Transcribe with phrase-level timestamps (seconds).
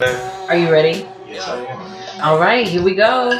[0.00, 1.08] Are you ready?
[1.26, 2.22] Yes, I am.
[2.22, 3.30] All right, here we go.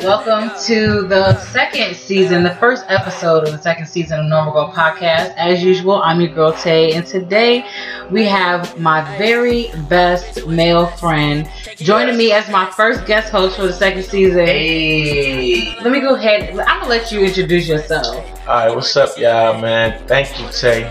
[0.00, 4.72] Welcome to the second season, the first episode of the second season of Normal Girl
[4.72, 5.34] Podcast.
[5.36, 7.66] As usual, I'm your girl Tae, and today
[8.10, 11.46] we have my very best male friend
[11.76, 14.46] joining me as my first guest host for the second season.
[14.46, 15.76] Hey.
[15.82, 16.58] Let me go ahead.
[16.58, 18.16] I'm gonna let you introduce yourself.
[18.48, 20.02] All right, what's up, y'all, man?
[20.06, 20.90] Thank you, Tae,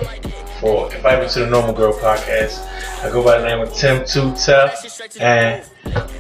[0.60, 2.66] for inviting me to the Normal Girl podcast.
[3.04, 5.64] I go by the name of Tim Too Tough, and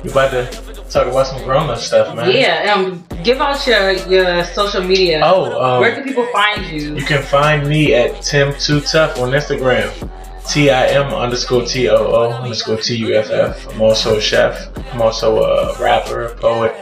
[0.03, 0.45] we about to
[0.89, 2.31] talk about some grown up stuff, man.
[2.31, 5.21] Yeah, um, give out your your social media.
[5.23, 6.95] Oh, um, Where can people find you?
[6.95, 10.09] You can find me at Tim Too Tough on Instagram.
[10.47, 13.67] T I M underscore T O O underscore T U F F.
[13.73, 14.69] I'm also a chef.
[14.93, 16.73] I'm also a rapper, a poet.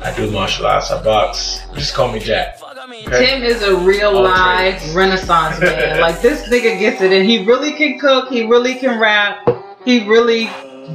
[0.00, 0.92] I do martial arts.
[0.92, 1.66] I box.
[1.74, 2.60] Just call me Jack.
[2.90, 6.00] Tim is a real All live renaissance man.
[6.06, 8.30] like this nigga gets it, and he really can cook.
[8.30, 9.46] He really can rap.
[9.84, 10.46] He really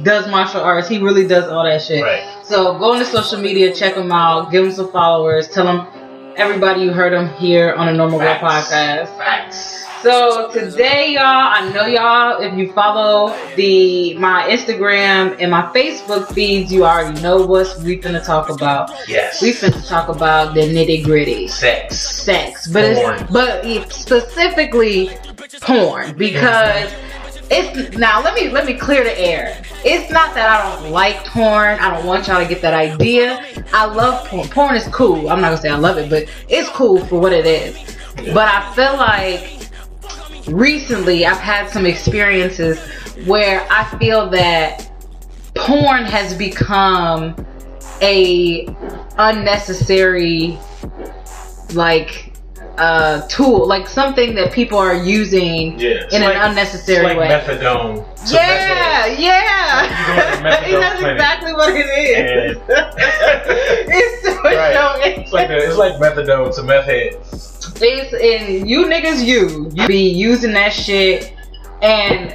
[0.02, 0.88] does martial arts.
[0.88, 2.02] He really does all that shit.
[2.02, 2.44] Right.
[2.44, 5.86] So go on to social media, check him out, give him some followers, tell him
[6.36, 8.42] everybody you heard him here on the Normal Facts.
[8.70, 9.16] podcast.
[9.18, 9.80] Facts.
[10.02, 12.42] So today, y'all, I know y'all.
[12.42, 17.98] If you follow the my Instagram and my Facebook feeds, you already know what we
[17.98, 18.90] finna talk about.
[19.08, 19.40] Yes.
[19.40, 21.98] We're finna talk about the nitty gritty sex.
[21.98, 23.14] sex, but Porn.
[23.14, 25.10] it's but it's specifically
[25.62, 26.92] porn because
[27.50, 28.22] it's now.
[28.22, 29.62] Let me let me clear the air.
[29.84, 31.78] It's not that I don't like porn.
[31.78, 33.44] I don't want y'all to get that idea.
[33.72, 34.48] I love porn.
[34.48, 35.28] Porn is cool.
[35.28, 37.96] I'm not gonna say I love it, but it's cool for what it is.
[38.32, 39.68] But I feel like
[40.46, 42.78] recently I've had some experiences
[43.26, 44.90] where I feel that
[45.54, 47.34] porn has become
[48.00, 48.66] a
[49.18, 50.58] unnecessary
[51.74, 52.33] like
[52.78, 56.06] uh tool like something that people are using Yeah.
[56.10, 58.04] In like- an unnecessary it's like way methadone.
[58.32, 59.20] yeah methadone.
[59.20, 61.12] yeah You go to methadone that's clinic.
[61.14, 62.56] exactly what it is
[63.88, 64.74] it's so Right.
[64.74, 67.50] so- It's like the, it's like methadone to meth heads.
[67.80, 71.32] It's and you niggas, you you be using that shit,
[71.82, 72.34] and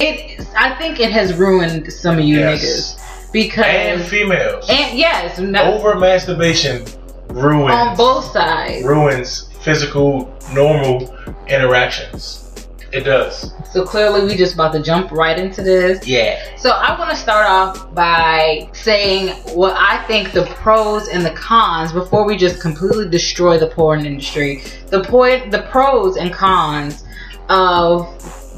[0.00, 0.46] it.
[0.56, 2.62] I think it has ruined some of you Yes.
[2.96, 4.66] niggas because And females.
[4.68, 6.84] and yes, no, Over masturbation
[7.30, 8.84] ruins on both sides.
[8.84, 11.12] ruins physical normal
[11.48, 12.68] interactions.
[12.92, 13.52] It does.
[13.72, 16.06] So clearly, we just about to jump right into this.
[16.06, 16.40] Yeah.
[16.56, 21.32] So I want to start off by saying what I think the pros and the
[21.32, 24.62] cons before we just completely destroy the porn industry.
[24.86, 27.02] The point, the pros and cons
[27.48, 28.06] of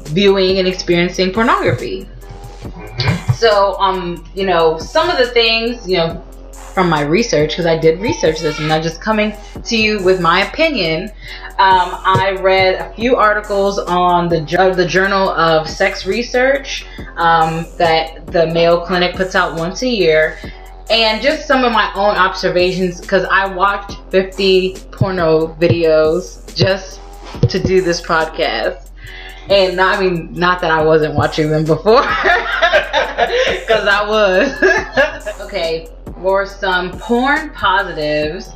[0.09, 2.07] viewing and experiencing pornography.
[3.33, 6.23] So, um, you know, some of the things, you know,
[6.79, 9.33] from my research, because I did research this, and I'm not just coming
[9.65, 11.09] to you with my opinion.
[11.57, 14.39] Um, I read a few articles on the
[14.77, 16.85] the Journal of Sex Research
[17.17, 20.37] um, that the Mayo Clinic puts out once a year,
[20.89, 27.01] and just some of my own observations because I watched 50 porno videos just
[27.49, 28.88] to do this podcast.
[29.49, 35.41] And I mean, not that I wasn't watching them before, because I was.
[35.41, 35.87] okay,
[36.21, 38.51] for some porn positives,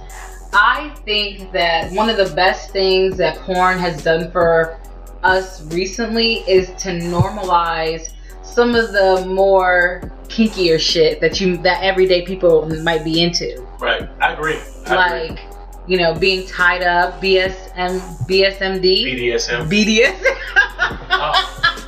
[0.53, 4.79] I think that one of the best things that porn has done for
[5.23, 8.11] us recently is to normalize
[8.43, 14.07] some of the more kinkier shit that you that everyday people might be into Right.
[14.19, 14.57] I agree.
[14.87, 15.29] I agree.
[15.29, 15.39] like
[15.87, 19.69] you know being tied up bsm bsmd BDSM.
[19.69, 20.69] bds Oh.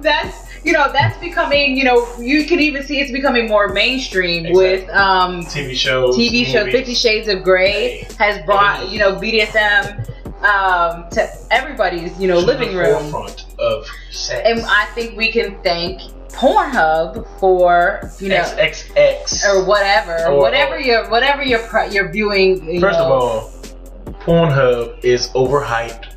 [0.00, 4.46] that's you know that's becoming you know you can even see it's becoming more mainstream
[4.46, 4.86] Exactly.
[4.86, 6.16] with um TV shows.
[6.16, 6.74] tv show movies.
[6.80, 10.06] 50 shades of gray has brought you know bdsm
[10.44, 14.40] um to everybody's you know To living room Forefront of sex.
[14.44, 16.00] and I think we can thank
[16.30, 19.44] Pornhub for you know XXX.
[19.48, 22.64] or whatever, Or- whatever or- you're whatever you're pre- you're viewing.
[22.70, 23.50] You First of all,
[24.24, 26.09] Pornhub is overhyped.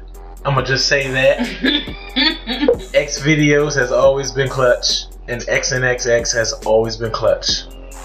[0.45, 1.39] I'm gonna just say that.
[2.93, 7.63] X videos has always been clutch, and X and XNXX has always been clutch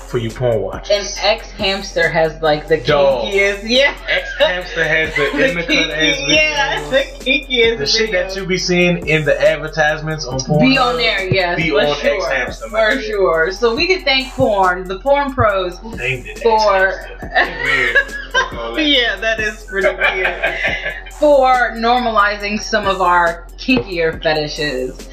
[0.08, 0.90] for you porn watchers.
[0.90, 3.26] and X Hamster has like the Dog.
[3.26, 3.94] kinkiest, yeah.
[4.08, 7.78] X Hamster has the the in the kinky, yeah, the kinkiest.
[7.78, 10.60] The shit that you be seeing in the advertisements on porn.
[10.68, 13.52] be on there, yes, Be for on sure, X Hamster, for sure.
[13.52, 16.94] So we can thank porn, the porn pros, Named it for.
[17.20, 17.96] Weird.
[18.32, 18.86] Fuck all that.
[18.86, 21.12] yeah, that is pretty weird.
[21.18, 25.08] for normalizing some of our kinkier fetishes.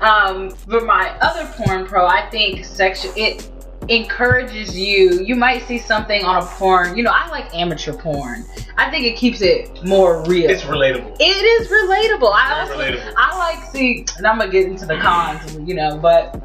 [0.00, 3.48] Um, for my other porn pro, I think section it
[3.90, 5.22] encourages you.
[5.24, 6.96] You might see something on a porn.
[6.96, 8.44] You know, I like amateur porn.
[8.78, 10.48] I think it keeps it more real.
[10.48, 11.16] It's relatable.
[11.18, 12.32] It is relatable.
[12.32, 13.14] I also relatable.
[13.16, 16.40] I like see, and I'm gonna get into the cons, you know, but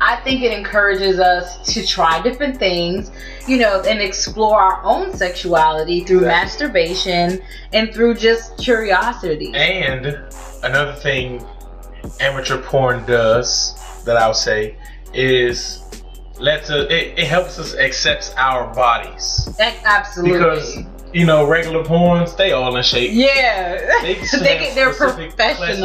[0.00, 3.10] I think it encourages us to try different things,
[3.46, 6.66] you know, and explore our own sexuality through Exactly.
[6.66, 7.42] masturbation
[7.72, 9.52] and through just curiosity.
[9.54, 10.06] And
[10.62, 11.44] another thing
[12.20, 13.74] amateur porn does
[14.04, 14.76] that I'll say
[15.12, 15.82] is
[16.38, 19.48] lets us it, it helps us accept our bodies.
[19.84, 20.38] Absolutely.
[20.38, 20.78] Because
[21.12, 23.10] you know, regular porns, they all in shape.
[23.12, 24.00] yeah.
[24.02, 25.30] They, They get- they're professional.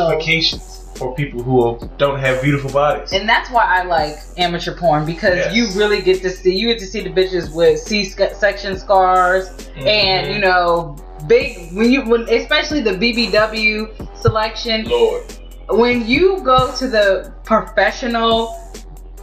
[0.07, 3.13] classifications for people who don't have beautiful bodies.
[3.13, 5.56] And that's why I like amateur porn because Yes.
[5.56, 9.47] you really get to see you get to see the bitches with C section scars
[9.77, 10.33] and Mhm.
[10.36, 10.95] you know
[11.27, 13.88] big when you when especially the BBW
[14.18, 15.24] selection Lord.
[15.69, 18.57] when you go to the professional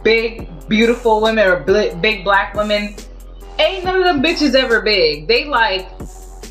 [0.03, 2.95] big beautiful women or bl- big black women
[3.59, 5.87] ain't none of them bitches ever big they like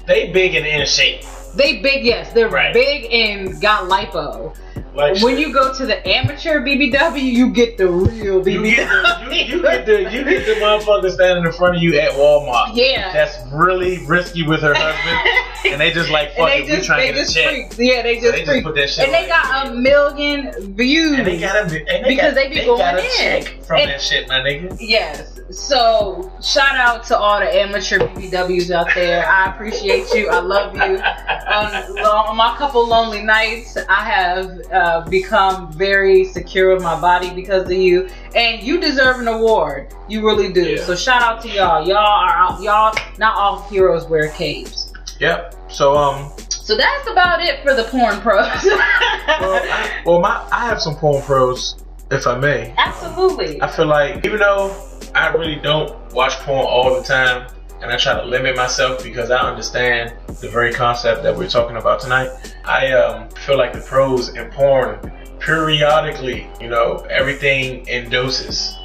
[0.07, 1.23] They big and in shape.
[1.55, 2.73] they big yes they're Right.
[2.73, 4.55] big and got lipo
[4.95, 8.87] Like when you go to the amateur BBW you get the real you BBW get
[9.27, 12.13] the, you, you get the you get the motherfucker standing in front of you at
[12.13, 12.71] Walmart.
[12.75, 16.83] yeah That's really risky with her husband, and they just like fuck it, they we
[16.85, 17.51] trying to get a just check.
[17.51, 17.79] freaks.
[17.79, 21.19] Yeah, they So just they just put that shit and they got a million views.
[21.19, 23.45] And they got a and they Because got, they be got going a in.
[23.45, 24.77] check from And- that shit, my nigga.
[24.81, 25.35] Yes.
[25.51, 29.27] So shout out to all the amateur BBWs out there.
[29.27, 30.29] I appreciate you.
[30.29, 30.83] I love you.
[31.49, 31.75] On,
[32.05, 37.65] on my couple lonely nights, I have uh, become very secure with my body because
[37.65, 39.95] of you, and you deserve an award.
[40.09, 40.63] You really do.
[40.63, 40.85] Yeah.
[40.85, 41.87] So shout out to y'all.
[41.87, 42.63] Y'all are out.
[42.63, 42.95] Y'all.
[43.19, 44.93] Not all heroes wear capes.
[45.21, 45.55] Yep.
[45.69, 48.47] So um, So that's about it for the porn pros.
[48.65, 52.75] well, I, well, my I have some porn pros, if I may.
[52.77, 53.61] Absolutely.
[53.61, 54.75] I feel like even though
[55.15, 57.49] I really don't watch porn all the time,
[57.81, 61.77] and I try to limit myself because I understand the very concept that we're talking
[61.77, 62.31] about tonight.
[62.65, 64.99] I um, feel like the pros in porn
[65.39, 68.77] periodically, you know, everything in doses.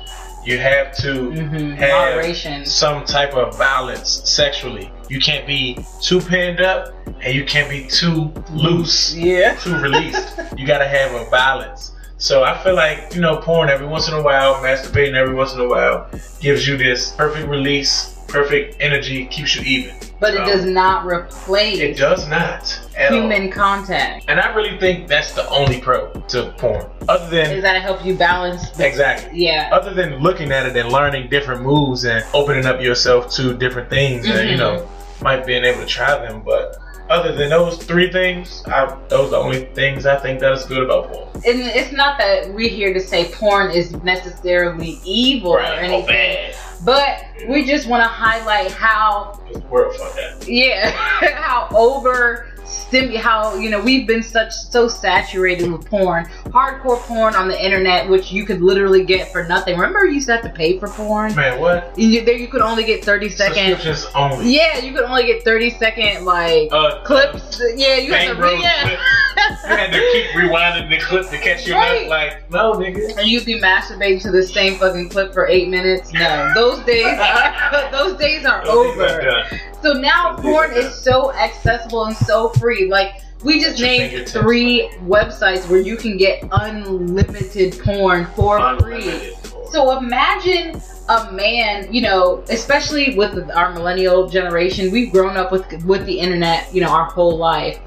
[0.46, 1.76] You have to Mhm.
[1.78, 2.66] have Moderation.
[2.66, 4.92] some type of balance sexually.
[5.08, 9.56] You can't be too pinned up, and you can't be too loose Yeah.
[9.56, 10.28] too released.
[10.58, 11.92] you gotta have a balance.
[12.18, 15.54] So I feel like, you know, porn every once in a while, masturbating every once
[15.54, 16.08] in a while,
[16.42, 19.94] gives you this perfect release, perfect energy, keeps you even.
[20.20, 23.20] But it Um, does not replace It does not at all.
[23.22, 24.26] human contact.
[24.28, 26.86] And I really think that's the only pro to porn.
[27.08, 28.70] Other than Is that it help you balance?
[28.72, 29.30] The, exactly.
[29.40, 29.70] yeah.
[29.72, 33.90] Other than looking at it and learning different moves and opening up yourself to different
[33.92, 34.60] things and you Mhm.
[34.60, 34.88] know,
[35.22, 36.76] might being able to try them, but
[37.10, 40.64] other than those three things, I, those are the only things I think that is
[40.64, 41.28] good about porn.
[41.46, 45.82] And it's not that we're here to say porn is necessarily evil or Right, or
[45.82, 46.56] anything, bad.
[46.86, 50.48] But we just want to highlight how, The world fuck that.
[50.48, 50.92] yeah,
[51.42, 57.36] how over stim how you know we've been such so saturated with porn, hardcore porn
[57.36, 59.78] on the internet, which you could literally get for nothing.
[59.78, 61.36] Remember, you used to have to pay for porn.
[61.36, 61.98] Man, what?
[61.98, 63.72] You, there, you could only get thirty second.
[63.74, 64.56] Subscriptions only.
[64.56, 67.62] Yeah, you could only get thirty second like Uh, clips.
[67.76, 68.60] Yeah, you had to read.
[68.62, 68.90] Yeah.
[69.36, 72.02] You had to keep rewinding the clip to catch your Right.
[72.02, 72.10] nut.
[72.10, 73.18] Like, no, nigga.
[73.18, 76.14] and you'd be masturbating to the same fucking clip for eight minutes.
[76.14, 79.44] No, those days are those days are Those things are over.
[79.82, 82.63] So now Those porn is so accessible and so free.
[82.90, 89.34] Like we just named three websites where you can get unlimited porn for free.
[89.44, 89.72] Porn.
[89.72, 90.80] So imagine
[91.10, 96.20] a man, you know, especially with our millennial generation, we've grown up with with the
[96.20, 97.80] internet, you know, our whole life.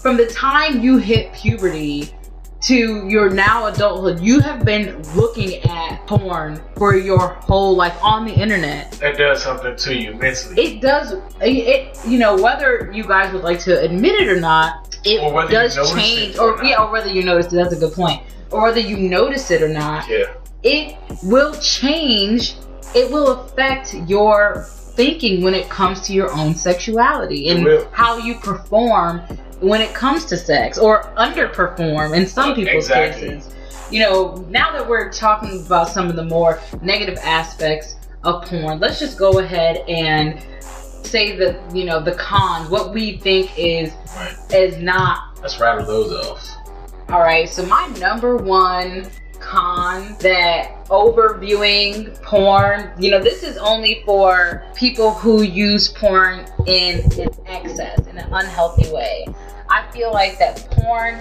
[0.00, 2.12] From the time you hit puberty
[2.62, 8.24] to your now adulthood, you have been looking at porn for your whole life on
[8.24, 8.92] the internet.
[8.92, 10.62] that does something to you mentally.
[10.62, 14.96] It does it you know, whether you guys would like to admit it or not,
[15.04, 17.78] it Or does change it or or yeah, or whether you notice it, that's a
[17.78, 18.22] good point.
[18.50, 20.26] or whether you notice it or not, Yeah.
[20.62, 22.54] it will change.
[22.94, 28.34] It will affect your thinking when it comes to your own sexuality and how you
[28.36, 29.20] perform
[29.60, 33.28] when it comes to sex or underperform in some people's Exactly.
[33.30, 33.54] cases.
[33.90, 38.80] You know, now that we're talking about some of the more negative aspects of porn,
[38.80, 40.42] let's just go ahead and
[41.04, 44.34] say that, you know, the cons, what we think is Right.
[44.54, 46.48] is not Let's rattle those off.
[47.10, 49.06] all right, so my number one
[49.42, 57.00] con that overviewing porn, you know, this is only for people who use porn in,
[57.18, 59.26] in excess, in an unhealthy way.
[59.68, 61.16] I feel like that porn,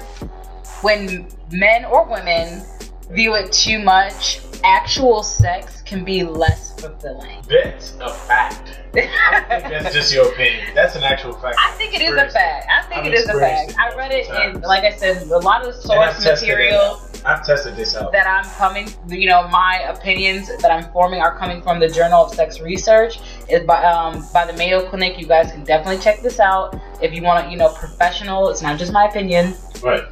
[0.81, 2.63] when men or women
[3.09, 7.41] view it too much, actual sex can be less fulfilling.
[7.49, 8.79] That's a fact.
[8.93, 10.67] That's just your opinion.
[10.75, 11.57] That's an actual fact.
[11.59, 12.67] I think it is a fact.
[12.69, 13.75] I think I've it is a fact.
[13.79, 17.01] I read it in, like I said, a lot of the And I've source material.
[17.25, 18.11] I've tested this out.
[18.11, 22.25] that I'm coming, you know, my opinions that I'm forming are coming from the Journal
[22.25, 23.19] of Sex Research.
[23.49, 25.19] Is by um, by the Mayo Clinic.
[25.19, 28.49] You guys can definitely check this out if you want to, you know, professional.
[28.49, 29.55] It's not just my opinion.
[29.83, 30.03] Right.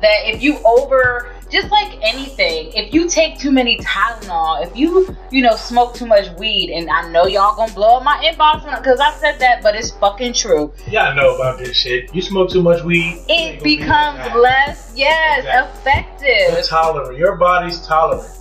[0.00, 5.16] That if you over, just like anything, if you take too many Tylenol, if you,
[5.30, 8.64] you know, smoke too much weed, and I know y'all gonna blow up my inbox
[8.78, 10.72] because I said that, but it's fucking true.
[10.88, 12.14] Y'all know about this shit.
[12.14, 13.22] You smoke too much weed.
[13.28, 15.80] It gonna be becomes less, yes, Exactly.
[15.92, 16.52] effective.
[16.54, 18.39] Your tolerance, your body's tolerance.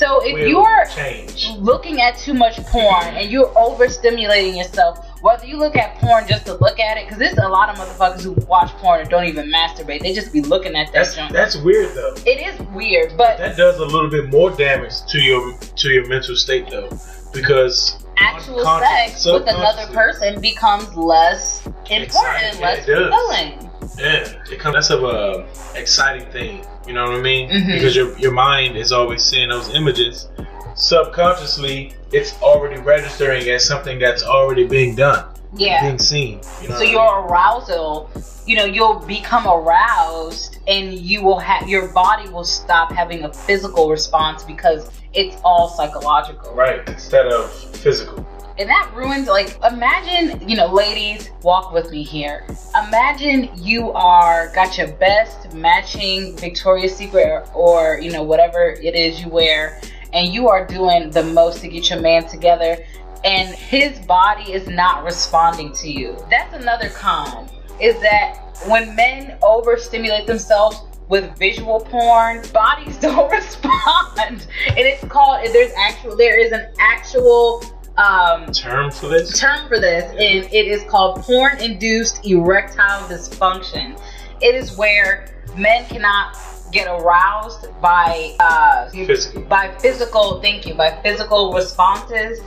[0.00, 1.50] So if you're change.
[1.58, 6.46] looking at too much porn and you're overstimulating yourself, whether you look at porn just
[6.46, 9.26] to look at it, because there's a lot of motherfuckers who watch porn and don't
[9.26, 10.00] even masturbate.
[10.00, 11.32] They just be looking at that That's junk.
[11.32, 12.14] that's weird though.
[12.24, 16.08] It is weird, but That does a little bit more damage to your to your
[16.08, 16.88] mental state though,
[17.34, 23.70] because actual sex with another person becomes less important yeah, less fulfilling.
[23.98, 26.64] yeah, it comes That's a uh, exciting thing.
[26.90, 27.48] You know what I mean?
[27.48, 27.72] Mhm.
[27.74, 30.26] Because your your mind is always seeing those images.
[30.74, 35.82] Subconsciously, it's already registering as something that's already being done, Yeah.
[35.82, 36.40] being seen.
[36.60, 38.10] You know So I your arousal,
[38.44, 43.32] you know, you'll become aroused and you will have your body will stop having a
[43.32, 46.52] physical response because it's all psychological.
[46.54, 47.48] right instead of
[47.84, 48.26] physical.
[48.58, 52.44] And that ruins like imagine, you know, ladies, walk with me here.
[52.88, 58.94] Imagine you are got your best matching Victoria's Secret or, or you know, whatever it
[58.94, 59.80] is you wear,
[60.12, 62.78] and you are doing the most to get your man together
[63.24, 66.16] and his body is not responding to you.
[66.30, 67.48] That's another con.
[67.80, 74.46] Is that when men overstimulate themselves with visual porn, bodies don't respond.
[74.68, 77.62] And it's called there's actual there is an actual
[78.00, 79.38] um Term for this?
[79.38, 84.00] term for this, and it is called porn induced erectile dysfunction.
[84.40, 86.36] It is where men cannot
[86.72, 89.42] get aroused by uh, Physical.
[89.42, 92.38] by physical thank you by physical responses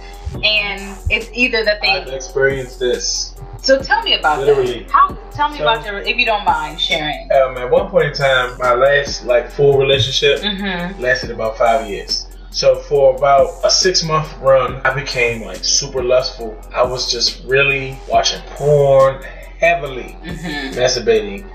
[0.45, 3.36] and it's either that I've they experienced this.
[3.62, 4.83] so tell me about Literally.
[4.83, 7.89] that how tell me So- about your if you don't mind sharing Um, at one
[7.89, 12.25] point in time, my last like full relationship mm-hmm lasted about five years.
[12.53, 16.55] So for about a six month run, I became like super lustful.
[16.74, 19.24] I was just really watching porn
[19.60, 21.50] heavily, mm-hmm masturbating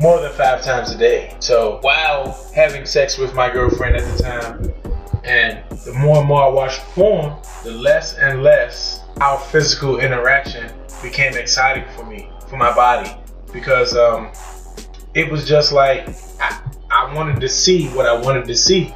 [0.00, 1.36] more than five times a day.
[1.38, 4.74] So while having sex with my girlfriend at the time,
[5.24, 10.72] and the more and more I watched porn, the less and less our physical interaction
[11.02, 13.10] became exciting for me, for my body,
[13.52, 14.32] because um,
[15.14, 16.08] it was just like
[16.40, 18.94] I, I wanted to see what I wanted to see,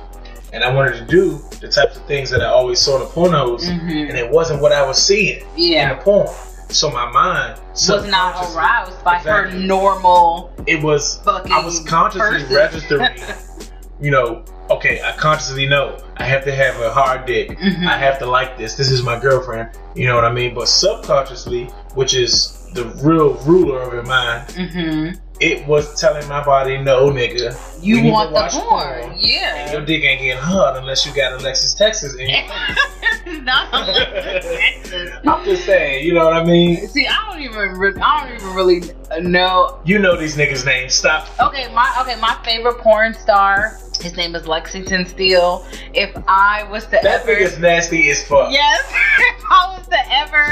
[0.56, 3.06] and I wanted to do the types of things that I always saw in the
[3.08, 4.08] pornos, Mhm.
[4.08, 6.28] and it wasn't what I was seeing in yeah the porn.
[6.70, 9.52] So my mind was not aroused by Exactly.
[9.60, 12.56] her normal It was I was consciously person.
[12.56, 13.10] registering.
[14.00, 17.50] you know, okay, I consciously know I have to have a hard dick.
[17.58, 17.86] Mhm.
[17.86, 18.74] I have to like this.
[18.74, 19.68] This is my girlfriend.
[19.94, 20.54] You know what I mean?
[20.54, 26.42] But subconsciously, which is the real ruler of your mind, mm-hmm it was telling my
[26.44, 27.54] body, no, nigga.
[27.82, 31.04] you we need to want the porn, And yeah your dick ain't getting hard unless
[31.04, 32.36] you got Alexis Texas in you.
[33.42, 35.10] not Texas.
[35.26, 36.86] I'm just saying, you know what I mean?
[36.88, 38.80] See, I don't even, re- I don't even really
[39.20, 39.78] know.
[39.84, 40.94] You know these niggas' names.
[40.94, 41.28] Stop.
[41.40, 43.78] Okay, my okay, my favorite porn star.
[44.00, 45.66] His name is Lexington Steele.
[45.94, 48.52] If I was to That ever, nigga's nasty as fuck.
[48.52, 48.80] yes,
[49.18, 50.42] if I was to ever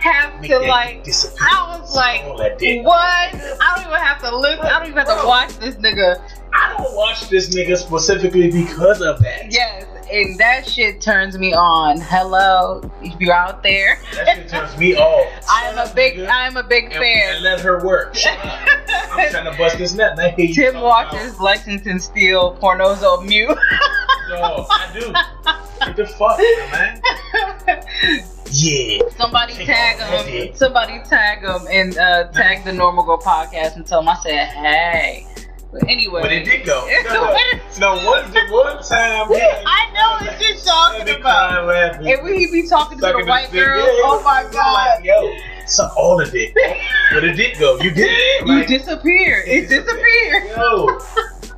[0.00, 1.48] have Make to like, disappear.
[1.50, 2.98] I was like, that what?
[2.98, 4.60] I don't even have to look.
[4.60, 6.20] I don't even have to watch this nigga.
[6.52, 9.50] I don't watch this nigga specifically because of that.
[9.50, 12.00] Yes, and that shit turns me on.
[12.00, 15.26] Hello, if you're out there, That shit turns me off.
[15.50, 17.34] I am a big, I am a big and, fan.
[17.34, 18.14] and let her work.
[18.26, 20.18] I'm trying to bust this nut.
[20.36, 23.48] Tim watches Lexington Steele pornos on mute.
[24.28, 25.12] Yo, I do.
[25.78, 26.38] What the fuck,
[26.72, 28.24] man?
[28.56, 29.02] Yeah.
[29.16, 30.54] Somebody tag him.
[30.54, 34.46] Somebody tag him and uh, tag the Normal Girl podcast and tell him I said
[34.46, 35.26] hey.
[35.72, 36.86] But anyway, But it did go.
[37.06, 37.34] No,
[37.80, 37.96] no.
[37.96, 39.26] no one, one time.
[39.30, 41.66] Yeah, I know what you're talking about.
[41.66, 42.06] laughing.
[42.12, 45.34] And he be talking to the white girl, Yeah, oh my god, Like, yo,
[45.66, 46.54] suck all of it.
[47.12, 47.76] But it did go.
[47.80, 48.46] You did it.
[48.70, 49.48] you disappeared.
[49.48, 50.56] It disappeared.
[50.56, 50.98] Yo,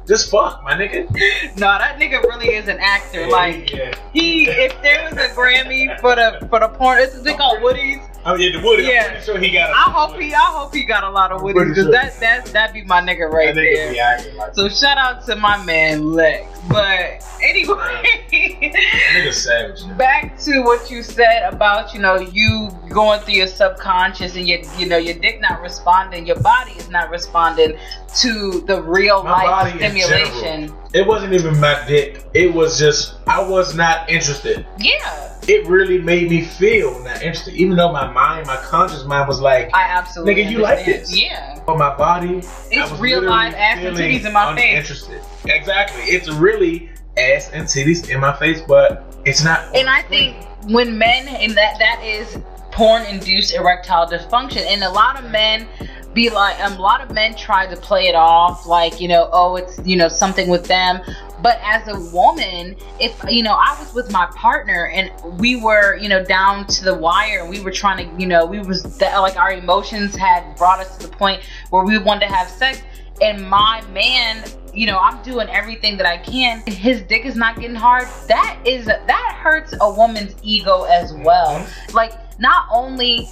[0.06, 1.06] just fuck, my nigga.
[1.58, 3.26] No, that nigga really is an actor.
[3.28, 3.94] Like yeah.
[4.12, 7.62] he, if there was a Grammy for the for the porn, it's a thing called
[7.62, 7.98] Woody's.
[8.26, 8.82] Oh, I'm in the Woody.
[8.82, 9.14] Yeah.
[9.16, 9.70] I'm sure he got.
[9.70, 11.92] a- I hope he, I hope he got a lot of Woody's because sure.
[11.92, 13.92] that that that be my nigga right That nigga there.
[13.92, 14.54] be acting like.
[14.54, 16.52] So shout out to my man Lex.
[16.68, 19.82] But anyway, Nigga savage.
[19.82, 19.96] nigga.
[19.96, 24.58] back to what you said about you know you going through your subconscious and your
[24.76, 27.78] you know your dick not responding, your body is not responding
[28.16, 30.74] to the real My body life in stimulation.
[30.94, 32.24] It wasn't even my dick.
[32.34, 34.66] It was just I was not interested.
[34.78, 39.28] Yeah, It really made me feel not interested, even though my mind, my conscious mind,
[39.28, 40.34] was like, I absolutely.
[40.44, 41.02] Nigga, you like understand.
[41.02, 41.20] this.
[41.20, 44.64] Yeah, But my body." I it's real live ass and titties in my face.
[44.64, 45.20] uninterested.
[45.46, 46.02] Exactly.
[46.02, 49.74] It's really ass and titties in my face, but it's not.
[49.74, 50.36] And I think
[50.66, 52.38] when men and that that is
[52.76, 54.62] porn induced erectile dysfunction.
[54.66, 55.66] And a lot of men
[56.12, 59.28] be like um, a lot of men try to play it off like you know
[59.32, 61.00] oh it's you know something with them.
[61.42, 65.96] But as a woman if you know i was with my partner and we were
[65.96, 68.82] you know down to the wire and we were trying to you know we was
[68.96, 72.48] that like our emotions had brought us to the point where we wanted to have
[72.48, 72.82] sex.
[73.20, 74.44] And my man
[74.76, 76.62] you know i'm doing everything that i can.
[76.66, 78.06] His dick is not getting hard.
[78.28, 81.58] That is that hurts a woman's ego as well.
[81.60, 81.96] Mm-hmm.
[81.96, 83.28] Like not only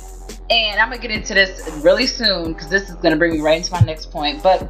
[0.51, 3.59] and i'm gonna get into this really soon because this is gonna bring me right
[3.59, 4.61] into my next point but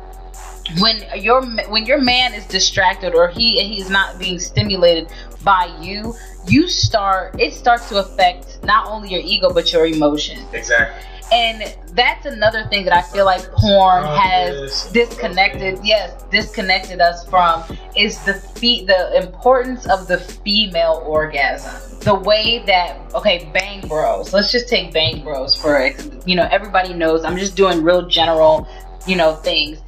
[0.78, 5.08] when your when your man is distracted or he he's not being stimulated
[5.42, 6.14] by you
[6.46, 10.38] you start it starts to affect not only your ego but your emotion.
[10.52, 11.06] Exactly.
[11.32, 15.78] And that's another thing that I feel like porn Oh, has disconnected.
[15.82, 17.64] Yes, disconnected us from
[17.96, 21.98] is the fe- the importance of the female orgasm.
[22.00, 24.32] The way that okay, Bang Bros.
[24.32, 25.90] Let's just take Bang Bros for
[26.26, 27.24] you know everybody knows.
[27.24, 28.68] I'm just doing real general
[29.06, 29.78] you know things.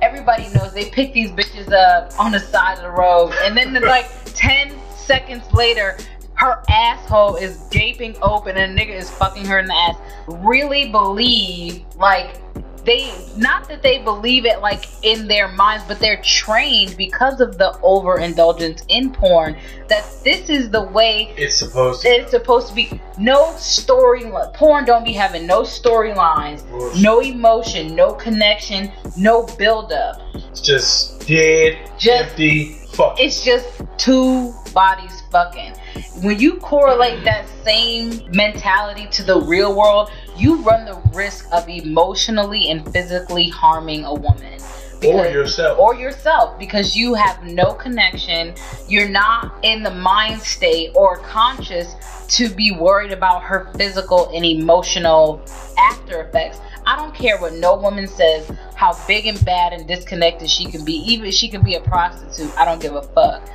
[0.00, 3.74] Everybody knows they pick these bitches up on the side of the road, and then
[3.82, 5.96] like ten seconds later,
[6.38, 9.96] her asshole is gaping open and a nigga is fucking her in the ass.
[10.28, 12.36] Really believe like
[12.84, 17.58] they not that they believe it like in their minds, but they're trained because of
[17.58, 19.56] the overindulgence in porn
[19.88, 22.08] that this is the way It's supposed to.
[22.08, 23.00] it's supposed to be.
[23.18, 24.22] No story
[24.54, 26.62] porn don't be having no storylines,
[27.02, 30.20] no emotion, no connection, no build up.
[30.34, 33.20] It's just dead, Just- empty, fuck.
[33.20, 35.74] It's just two bodies fucking.
[36.22, 41.68] When you correlate that same mentality to the real world, you run the risk of
[41.68, 44.60] emotionally and physically harming a woman.
[45.04, 45.78] or yourself.
[45.78, 48.52] or yourself because you have no connection.
[48.88, 51.94] You're not in the mind state or conscious
[52.36, 55.40] to be worried about her physical and emotional
[55.78, 56.58] after effects.
[56.88, 60.86] I don't care what no woman says, how big and bad and disconnected she can
[60.86, 60.94] be.
[60.94, 62.50] Even if she can be a prostitute.
[62.56, 63.46] I don't give a fuck.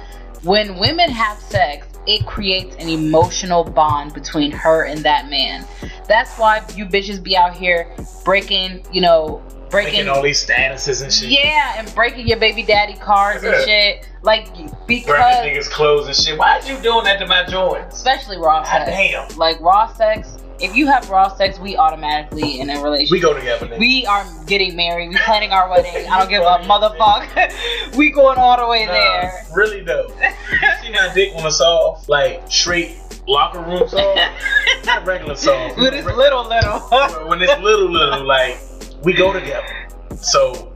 [0.44, 5.66] When women have sex, it creates an emotional bond between her and that man.
[6.08, 7.90] That's why you bitches be out here
[8.24, 9.42] breaking, you know,
[9.72, 11.30] breaking Making all these statuses and shit.
[11.32, 14.08] yeah, and breaking your baby daddy cards and shit.
[14.22, 16.38] Like because niggas' clothes and shit.
[16.38, 17.96] Why are you doing that to my joints?
[17.96, 19.38] especially raw ah, God damn.
[19.38, 20.38] Like raw sex.
[20.64, 23.12] If you have raw sex, we automatically in a relationship.
[23.12, 23.80] We go together, nigga.
[23.80, 25.10] We are getting married.
[25.10, 26.10] We planning our wedding.
[26.10, 27.96] I don't give a motherfucker.
[27.98, 29.46] we going all the way Nah, there.
[29.54, 30.08] Really though.
[30.08, 32.98] You see my dick when it's off, like straight
[33.28, 34.22] locker room soft,
[34.86, 35.76] not regular soft.
[35.76, 36.80] But it's little, little.
[37.28, 38.58] when it's little, little, like
[39.04, 39.90] we go together.
[40.22, 40.72] So,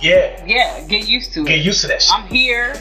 [0.00, 1.56] yeah, yeah, get used to get it.
[1.58, 2.12] Get used to that shit.
[2.12, 2.74] I'm here.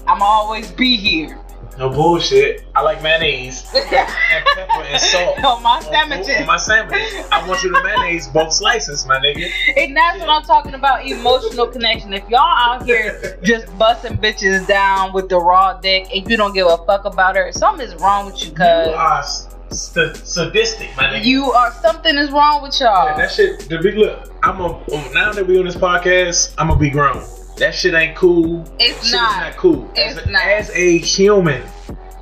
[0.08, 1.38] I'm always be here.
[1.78, 2.64] No bullshit.
[2.74, 5.44] I like mayonnaise and pepper and salt.
[5.44, 6.40] On my sandwiches.
[6.40, 7.26] On my sandwiches.
[7.32, 9.50] I want you to mayonnaise both slices, my nigga.
[9.76, 12.12] And that's what I'm talking about emotional connection.
[12.12, 16.54] If y'all out here just busting bitches down with the raw dick and you don't
[16.54, 19.22] give a fuck about her, something is wrong with you, are
[19.70, 21.24] st- sadistic, my nigga.
[21.24, 23.16] You are something is wrong with y'all.
[23.16, 23.68] that shit.
[23.68, 24.32] The big look.
[24.42, 26.54] I'm a um, now that we on this podcast.
[26.58, 27.22] I'm gonna be grown.
[27.56, 28.64] That shit ain't cool.
[28.78, 29.40] It's shit not.
[29.40, 29.90] Not cool.
[29.94, 30.42] It's as, a, not.
[30.42, 31.62] as a human,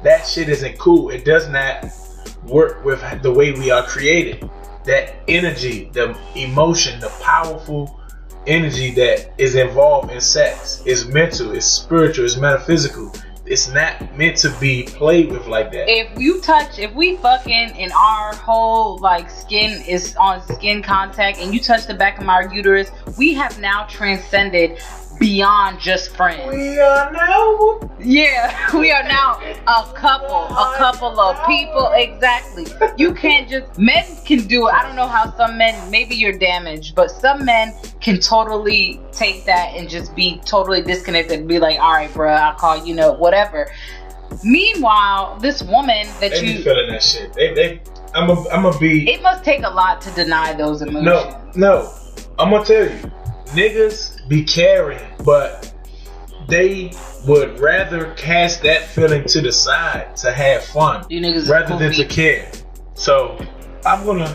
[0.03, 1.11] that shit isn't cool.
[1.11, 1.87] It does not
[2.47, 4.49] work with the way we are created.
[4.85, 7.99] That energy, the emotion, the powerful
[8.47, 10.83] energy that is involved in sex.
[10.85, 13.13] is mental, it's spiritual, it's metaphysical.
[13.45, 15.89] It's not meant to be played with like that.
[15.89, 21.39] if you touch if we fucking and our whole like skin is on skin contact
[21.39, 24.79] and you touch the back of my uterus we have now transcended
[25.19, 27.81] beyond just friends We are now.
[28.01, 34.05] yeah we are now a couple a couple of people exactly you can't just men
[34.25, 37.73] can do it i don't know how some men maybe you're damaged but some men
[38.01, 42.33] can totally take that and just be totally disconnected and be like all right bro
[42.33, 43.71] i'll call you know whatever
[44.45, 47.33] meanwhile this woman that They you be feeling that shit.
[47.35, 47.81] They, they.
[48.15, 49.11] I'm a, I'm a be.
[49.11, 51.05] it must take a lot to deny those emotions.
[51.05, 51.95] No, no.
[52.39, 53.11] I'm gonna tell you,
[53.53, 55.75] niggas be caring, but
[56.49, 56.91] they
[57.27, 61.77] would rather cast that feeling to the side to have fun You niggas is rather
[61.77, 62.51] than to care.
[62.95, 63.39] So
[63.85, 64.35] I'm gonna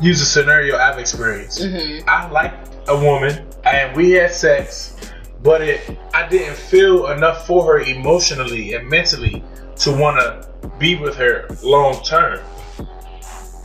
[0.00, 1.60] use a scenario I've experienced.
[1.60, 2.02] Mhm.
[2.08, 4.96] I liked a woman and we had sex,
[5.44, 5.80] but it
[6.12, 9.44] I didn't feel enough for her emotionally and mentally
[9.82, 10.48] to wanna
[10.80, 12.40] be with her long term.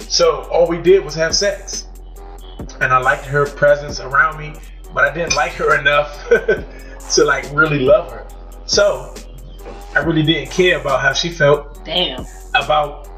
[0.07, 1.88] So all we did was have sex.
[2.79, 4.53] And I liked her presence around me,
[4.93, 6.27] but I didn't like her enough
[7.15, 8.27] to like really love her.
[8.65, 9.13] So
[9.95, 12.25] I really didn't care about how she felt Damn.
[12.56, 13.10] about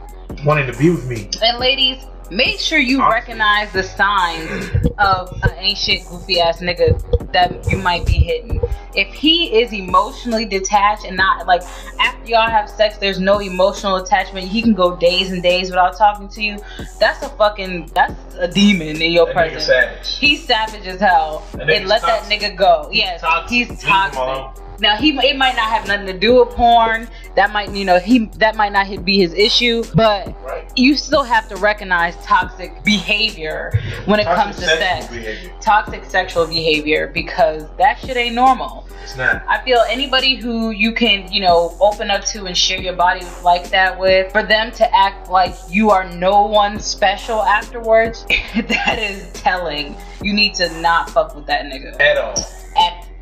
[0.43, 1.29] wanting to be with me.
[1.41, 7.69] And ladies, make sure you recognize the signs of an ancient goofy ass nigga that
[7.69, 8.61] you might be hitting.
[8.95, 11.61] If he is emotionally detached and not like
[11.99, 14.47] after y'all have sex, there's no emotional attachment.
[14.47, 16.57] He can go days and days without talking to you.
[16.99, 19.65] That's a fucking that's a demon in your That presence.
[19.65, 20.17] savage.
[20.17, 21.45] He's savage as hell.
[21.59, 22.39] And let toxic.
[22.39, 22.89] that nigga go.
[22.91, 23.49] Yes, toxic.
[23.51, 24.63] he's Leave him toxic.
[24.79, 27.07] Now he it might not have nothing to do with porn.
[27.35, 30.69] That might you know he that might not be his issue, but Right.
[30.75, 33.71] you still have to recognize toxic behavior
[34.05, 35.07] when it Toxic comes to sex.
[35.07, 35.51] behavior.
[35.61, 38.88] Toxic sexual behavior because that shit ain't normal.
[39.03, 39.43] It's not.
[39.47, 43.23] I feel anybody who you can, you know, open up to and share your body
[43.43, 48.97] like that with, for them to act like you are no one special afterwards, that
[48.99, 49.95] is telling.
[50.23, 52.33] You need to not fuck with that nigga At all.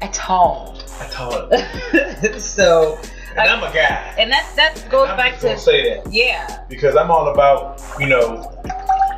[0.03, 0.75] At, all.
[0.99, 1.33] at all.
[1.51, 2.99] I told so,
[3.35, 4.15] And I'm a guy.
[4.19, 8.07] and that that goes back just to say that yeah, because I'm all about you
[8.07, 8.25] know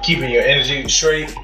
[0.04, 1.36] keeping your energy straight,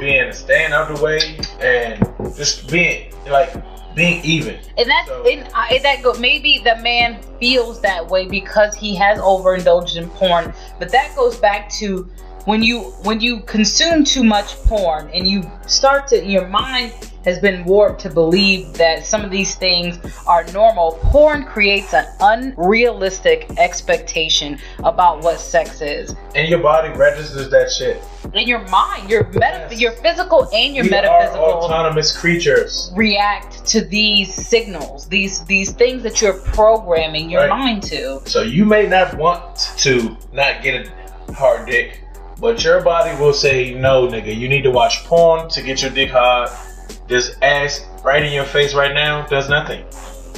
[0.00, 1.98] being staying out the way, and
[2.36, 3.52] just being like
[3.94, 4.58] being even.
[4.78, 8.74] and that's So- and uh, I, that go maybe the man feels that way because
[8.76, 12.08] he has overindulged in porn, but that goes back to
[12.46, 16.92] when you when you consume too much porn and you start to your mind
[17.24, 22.06] has been warped to believe that some of these things are normal porn creates an
[22.20, 28.02] unrealistic expectation about what sex is And your body registers that shit.
[28.34, 29.80] in your mind your meta Yes.
[29.80, 32.92] your physical and your we are metaphysical autonomous creatures.
[32.94, 37.50] react to these signals these these things that you're programming your Right.
[37.50, 40.88] mind to So you may not want to not get
[41.28, 42.00] a hard dick,
[42.40, 45.90] but your body will say, no, nigga, you need to watch porn to get your
[45.90, 46.48] dick hard.
[47.10, 49.84] This ass right in your face right now does nothing.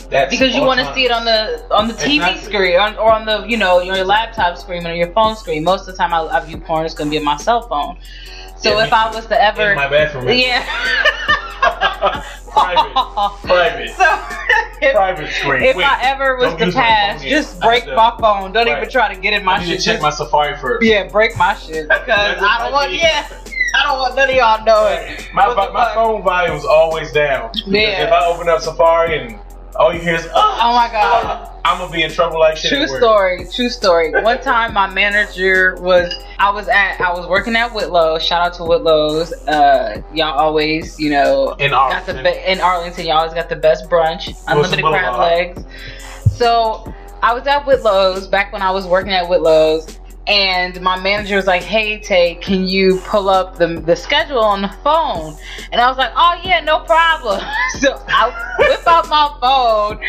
[0.08, 2.42] That's because you want to see it on the on the TV Exactly.
[2.50, 5.64] screen or, or on the you know your laptop screen or your phone screen.
[5.64, 7.60] Most of the time, I, I view porn is going to be on my cell
[7.68, 7.98] phone.
[8.56, 10.26] So Yeah, if I was to ever, in my bathroom.
[10.30, 10.64] yeah,
[12.52, 12.92] private,
[13.42, 14.18] private, So
[14.80, 15.62] if, private screen.
[15.64, 18.52] if Wait, I ever was to pass, just break my phone.
[18.52, 19.78] Don't even try to get in my I need shit.
[19.80, 20.84] to check Just- my Safari first.
[20.86, 22.08] yeah, break my shit because
[22.40, 22.92] I don't want.
[22.92, 23.28] Yeah,
[23.74, 25.16] I don't want none of y'all knowing.
[25.34, 27.50] My, my, my phone volume is always down.
[27.66, 28.04] Yeah.
[28.04, 29.38] If I open up Safari and
[29.76, 31.48] all you hear is, oh, Oh my god.
[31.64, 32.70] I'm gonna be in trouble like shit.
[32.70, 34.10] True story, true story.
[34.10, 38.18] One time my manager was I was at I was working at Whitlow.
[38.18, 39.32] Shout out to Whitlow's.
[39.46, 42.24] Uh y'all always, you know, In got the Arlington.
[42.44, 45.62] be- in Arlington, y'all always got the best brunch, unlimited crab legs.
[46.32, 51.36] So I was at Whitlow's back when I was working at Whitlow's and my manager
[51.36, 55.36] was like, "Hey, Tae, can you pull up the the schedule on the phone?"
[55.72, 57.40] And I was like, "Oh yeah, no problem."
[57.80, 60.00] so I whip out my phone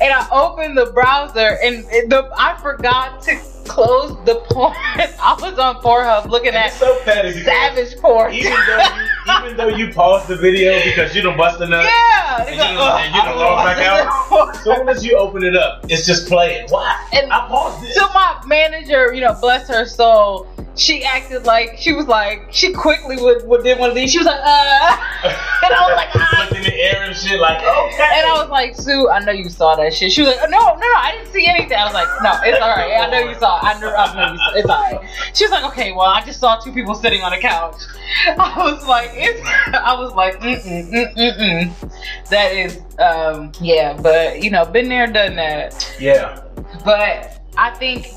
[0.00, 4.74] and I opened the browser and the I forgot to close the porn.
[4.76, 8.32] I was on Pornhub looking And at so savage porn.
[8.32, 12.42] even though you, even though you paused the video because you don't bust nut, yeah,
[12.46, 14.54] And you don't- and you don't log back out?
[14.56, 16.66] as soon as you open it up, it's just playing.
[16.70, 16.96] Why?
[17.12, 17.94] And I paused it.
[17.94, 20.46] So my manager, you know, bless her soul,
[20.76, 24.12] she acted like she was like she quickly would, would did one of these.
[24.12, 24.96] She was like, uh,
[25.64, 26.48] and I was like, ah.
[26.54, 28.08] In the air and shit like, okay.
[28.14, 30.12] And I was like, Sue, I know you saw that shit.
[30.12, 31.76] She was like, no, no, no, I didn't see anything.
[31.76, 33.00] I was like, no, it's all right.
[33.00, 33.58] I know you saw.
[33.60, 34.54] I know, I know you saw.
[34.54, 35.10] It's all right.
[35.34, 37.82] She was like, okay, well, I just saw two people sitting on a couch.
[38.26, 39.40] I was like, it's.
[39.74, 42.28] I was like, mm mm mm mm mm.
[42.30, 45.96] That is, um, yeah, but you know, been there, done that.
[45.98, 46.42] yeah.
[46.84, 48.08] But I think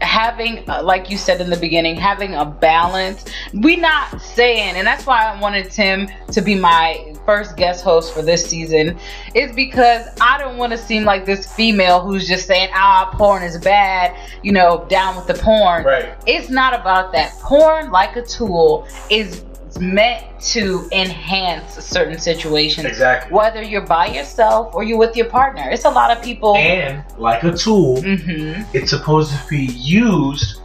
[0.00, 3.24] having uh, like you said in the beginning having a balance.
[3.52, 8.14] We not saying and that's why i wanted tim to be my first guest host
[8.14, 8.98] for this season
[9.34, 13.42] is because i don't want to seem like this female who's just saying ah porn
[13.42, 15.84] is bad you know down with the porn.
[15.84, 16.14] Right.
[16.26, 17.32] it's not about that.
[17.40, 19.44] Porn like a tool is
[19.80, 23.32] meant to enhance certain situations Exactly.
[23.34, 27.04] whether you're by yourself or you're with your partner it's a lot of people And
[27.18, 29.66] like a tool, hmm it's supposed to be
[30.06, 30.60] used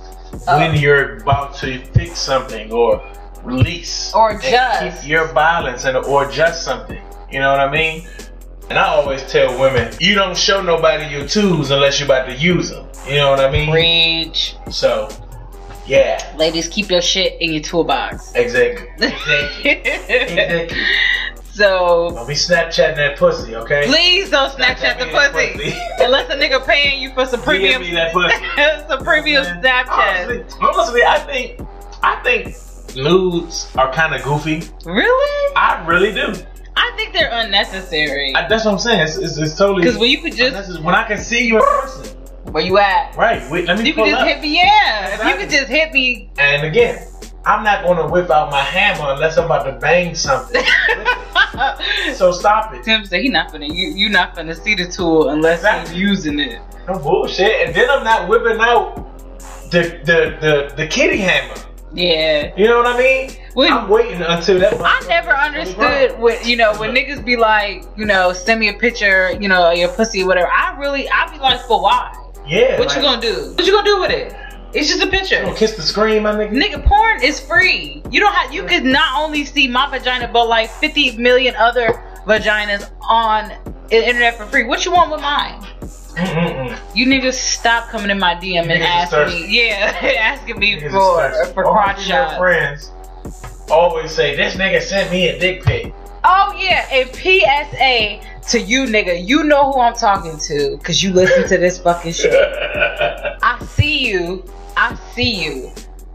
[0.48, 0.58] Oh.
[0.58, 3.02] when you're about to fix something or
[3.44, 5.02] release Or adjust.
[5.02, 7.00] keep your balance and or adjust something.
[7.32, 8.08] You know what I mean?
[8.70, 12.34] And I always tell women, you don't show nobody your tools unless you're about to
[12.34, 12.88] use them.
[13.08, 13.70] You know what I mean?
[13.72, 14.56] Reach.
[14.72, 15.08] So,
[15.86, 18.34] yeah, Ladies, keep your shit in your toolbox.
[18.36, 18.88] exactly.
[18.96, 19.72] Exactly.
[19.72, 20.78] exactly.
[21.52, 23.86] so Don't be Snapchatting that pussy, okay?
[23.88, 25.78] please don't Snapchat the that pussy.
[26.04, 28.36] Unless a nigga paying you for some Give premium me that pussy.
[28.88, 30.28] some premium Snapchat.
[30.28, 31.62] Honestly, honestly, I think
[32.02, 34.64] I think nudes are kind of goofy.
[34.86, 35.56] Really?
[35.56, 36.34] I really do.
[36.76, 38.36] I think they're unnecessary.
[38.36, 39.02] I, that's what I'm saying.
[39.02, 39.84] It's, it's, it's totally.
[39.84, 42.23] Because when you could just when I can see you in person,
[42.54, 43.16] where you at?
[43.18, 43.44] right?
[43.52, 44.28] Wait, let me You pull could just up.
[44.28, 45.06] hit me, yeah.
[45.08, 45.44] If you Exactly.
[45.44, 47.06] could just hit me, And again,
[47.46, 50.64] I'm not going to whip out my hammer unless I'm about to bang something.
[52.16, 52.84] so stop it.
[52.84, 55.94] Tim said he not finna you you not finna see the tool unless Exactly.
[55.96, 56.62] he's using it.
[56.88, 57.68] No bullshit.
[57.68, 58.96] And then I'm not whipping out
[59.72, 61.56] the the the, the kitty hammer.
[61.94, 62.54] Yeah.
[62.58, 63.32] You know what I mean?
[63.54, 64.74] When- I'm waiting until that.
[64.82, 68.74] I never understood what you know when niggas be like, you know, send me a
[68.74, 70.50] picture, you know, your pussy, whatever.
[70.50, 72.12] I really, I be like, for why?
[72.46, 72.80] Yeah.
[72.80, 73.54] What like, you gonna do?
[73.56, 74.36] What you gonna do with it?
[74.74, 75.36] It's just a picture.
[75.36, 76.52] you gonna kiss the screen, my nigga?
[76.52, 78.02] Nigga, porn is free.
[78.10, 78.54] You don't have.
[78.54, 81.90] You could not only see my vagina, but like 50 million other
[82.26, 83.52] vaginas on
[83.90, 84.64] the internet for free.
[84.64, 85.62] What you want with mine?
[86.16, 86.78] Mm-mm-mm.
[86.96, 91.54] You niggas stop coming in my DM and asking me, yeah, asking me Niggas for
[91.54, 92.38] for All crotch shots.
[92.38, 92.92] friends
[93.72, 98.86] always say, "This nigga sent me a dick pic." Oh yeah, and PSA to you,
[98.86, 99.28] nigga.
[99.28, 102.34] You know who I'm talking to, cause you listen to this fucking shit.
[103.44, 104.44] I see you.
[104.76, 105.72] I see you.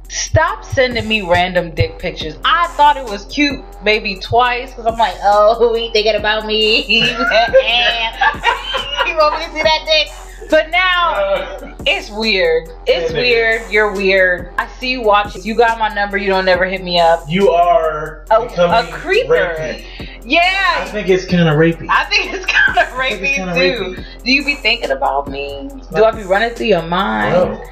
[0.08, 2.38] Stop sending me random dick pictures.
[2.44, 6.84] I thought it was cute maybe twice because I'm like, oh, he thinking about me?
[6.88, 7.02] you
[9.16, 10.08] want me to see that dick?
[10.50, 12.68] But now uh, it's weird.
[12.86, 13.70] It's Yeah, weird.
[13.70, 14.52] You're weird.
[14.58, 15.42] I see you watching.
[15.42, 16.16] You got my number.
[16.16, 17.24] You don't never hit me up.
[17.28, 19.56] you are A, a creeper.
[19.58, 19.84] rapey.
[20.24, 20.76] Yeah.
[20.78, 21.86] I think it's kind of rapey.
[21.90, 24.02] I think it's kind of rapey too.
[24.24, 25.68] Do you be thinking about me?
[25.94, 27.34] Do I be running through your mind?
[27.34, 27.64] Bro,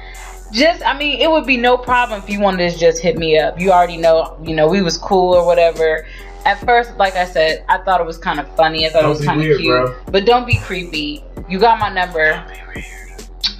[0.51, 3.37] Just, I mean, it would be no problem if you wanted to just hit me
[3.37, 3.59] up.
[3.59, 6.05] You already know, you know, we was cool or whatever.
[6.47, 8.85] At first, like I said, I thought it was kind of funny.
[8.85, 9.67] I thought Don't it was kind of cute.
[9.67, 9.93] bro.
[10.09, 11.21] But don't be creepy.
[11.49, 12.41] You got my number.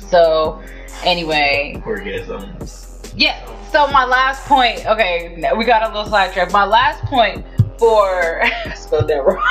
[0.10, 0.62] So,
[1.04, 3.12] anyway, orgasms.
[3.18, 3.46] yeah.
[3.74, 4.86] So my last point.
[4.86, 6.54] Okay, we got a little sidetracked.
[6.54, 7.46] My last point
[7.78, 9.44] for I spelled that wrong.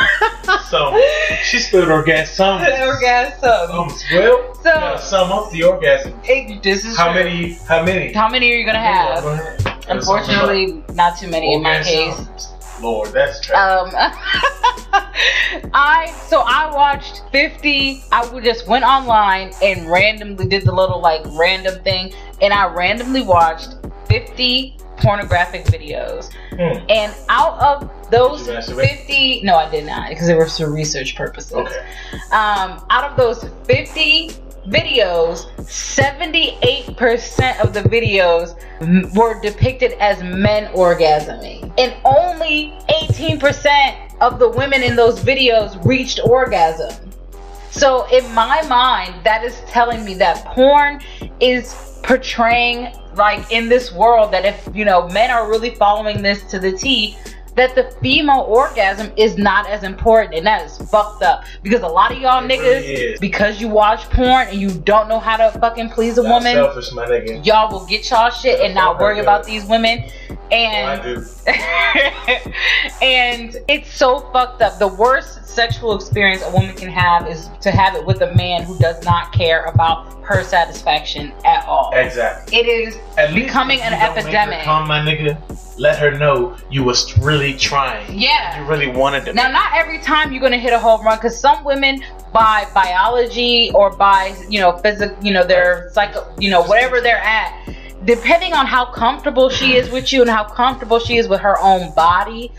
[0.70, 0.98] So
[1.44, 2.62] she spelled orgasm.
[2.62, 3.70] Orgasm.
[3.70, 6.18] Um, well, So- you gotta sum up the orgasm.
[6.24, 7.22] It- this is How true.
[7.22, 7.52] many?
[7.68, 8.12] How many?
[8.14, 9.86] How many are you gonna have?
[9.90, 12.16] Unfortunately, not too many in my case.
[12.80, 13.58] Lord, that's trash.
[13.58, 13.90] Um,
[15.74, 18.02] I so I watched 50.
[18.12, 23.22] I just went online and randomly did the little like random thing, and I randomly
[23.22, 23.76] watched
[24.08, 26.32] 50 pornographic videos.
[26.50, 26.84] Hmm.
[26.88, 28.98] And out of those Did you masturbate?
[28.98, 31.52] 50, no, I did not because they were for research purposes.
[31.52, 31.86] Okay.
[32.32, 34.30] Um, out of those 50
[34.68, 38.56] videos, 78% of the videos
[39.14, 41.72] were depicted as men orgasming.
[41.78, 47.10] And only 18% of the women in those videos reached orgasm.
[47.70, 51.02] So, in my mind, that is telling me that porn
[51.40, 56.42] is portraying, like in this world, that if, you know, men are really following this
[56.44, 57.16] to the T,
[57.56, 60.34] that the female orgasm is not as important.
[60.34, 61.44] And that is fucked up.
[61.62, 65.18] Because a lot of y'all niggas, really because you watch porn and you don't know
[65.18, 67.44] how to fucking please a woman, Selfish, my nigga.
[67.44, 70.04] y'all will get y'all shit and not worry about these women.
[70.30, 71.26] I And do.
[73.02, 74.78] and it's so fucked up.
[74.78, 78.62] The worst sexual experience a woman can have is to have it with a man
[78.62, 81.90] who does not care about her satisfaction at all.
[81.94, 82.58] Exactly.
[82.58, 84.64] It is At becoming an don't make her epidemic.
[84.64, 85.38] Come, my nigga.
[85.78, 88.18] Let her know you was really trying.
[88.18, 88.60] Yeah.
[88.60, 89.34] You really wanted to.
[89.34, 93.70] Now, not every time you're gonna hit a home run, because some women, by biology
[93.74, 97.52] or by you know physical, you know their psycho, you know whatever they're at,
[98.04, 101.58] depending on how comfortable she is with you and how comfortable she is with her
[101.60, 102.52] own body.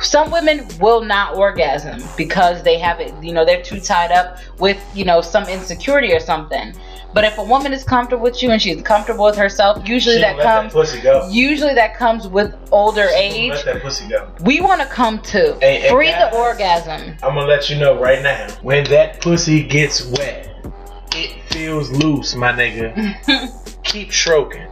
[0.00, 4.38] Some women will not orgasm because they have it, you know, they're too tied up
[4.58, 6.74] with, you know, some insecurity or something.
[7.14, 10.36] But if a woman is comfortable with you and she's comfortable with herself, usually that
[10.40, 13.50] comes that usually that comes with older She age.
[13.52, 14.32] Let that pussy go.
[14.40, 16.32] We want to come to hey, free guys.
[16.32, 17.16] the orgasm.
[17.22, 18.48] I'm gonna let you know right now.
[18.62, 20.50] When that pussy gets wet,
[21.14, 23.54] it feels loose, my nigga.
[23.84, 24.66] Keep stroking,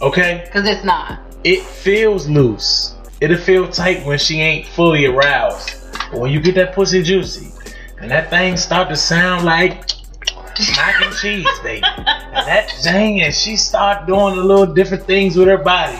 [0.00, 0.42] okay?
[0.44, 1.20] Because it's not.
[1.42, 2.94] It feels loose.
[3.20, 5.74] It'll feel tight when she ain't fully aroused.
[6.10, 7.52] But when you get that pussy juicy,
[8.00, 9.90] and that thing start to sound like
[10.76, 11.82] mac and cheese, baby.
[11.84, 15.98] And that thing, and she start doing a little different things with her body.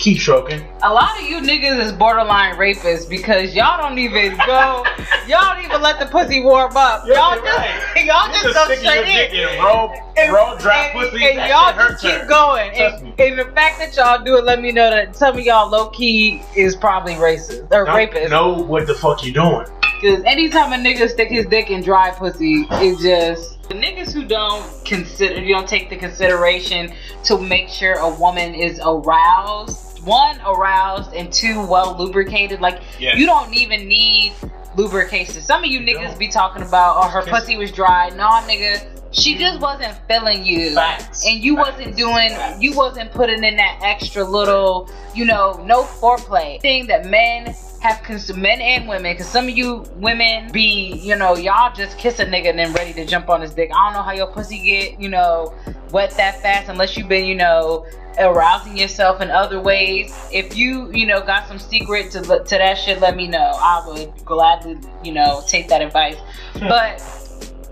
[0.00, 0.64] Keep stroking.
[0.82, 4.82] A lot of you niggas is borderline rapists because y'all don't even go,
[5.28, 7.06] y'all don't even let the pussy warm up.
[7.06, 7.82] Y'all just, right.
[8.06, 9.58] y'all You just just go straight dick in.
[9.58, 11.26] in roll, And- roll, drop and, pussy.
[11.26, 12.70] and y'all just keep going.
[12.74, 15.68] And, and the fact that y'all do it, let me know that some of y'all
[15.70, 18.30] low key is probably racist or Don't rapist.
[18.30, 19.66] know what the fuck you doing.
[20.00, 24.24] Because anytime a nigga stick his dick in dry pussy, it just the niggas who
[24.24, 29.88] don't consider, you don't take the consideration to make sure a woman is aroused.
[30.04, 32.60] One, aroused, and two, well lubricated.
[32.60, 33.18] Like Yes.
[33.18, 34.32] you don't even need
[34.76, 35.40] lubrication.
[35.42, 36.18] Some of you You niggas don't.
[36.18, 38.10] be talking about, oh, her pussy was dry.
[38.10, 39.40] Nah, nigga, she mm-hmm.
[39.40, 41.26] just wasn't feeling you Facts.
[41.26, 41.78] and you Facts.
[41.78, 42.62] wasn't doing Facts.
[42.62, 48.02] you wasn't putting in that extra little you know no foreplay thing that men have
[48.02, 52.18] consumed men and women because some of you women be you know y'all just kiss
[52.18, 53.70] a nigga and then ready to jump on his dick.
[53.74, 55.54] I don't know how your pussy get you know
[55.90, 57.86] wet that fast unless you've been you know
[58.18, 60.14] arousing yourself in other ways.
[60.30, 63.52] If you you know got some secret to to that shit let me know.
[63.54, 66.18] I would gladly you know take that advice.
[66.52, 66.68] Hmm.
[66.68, 67.02] But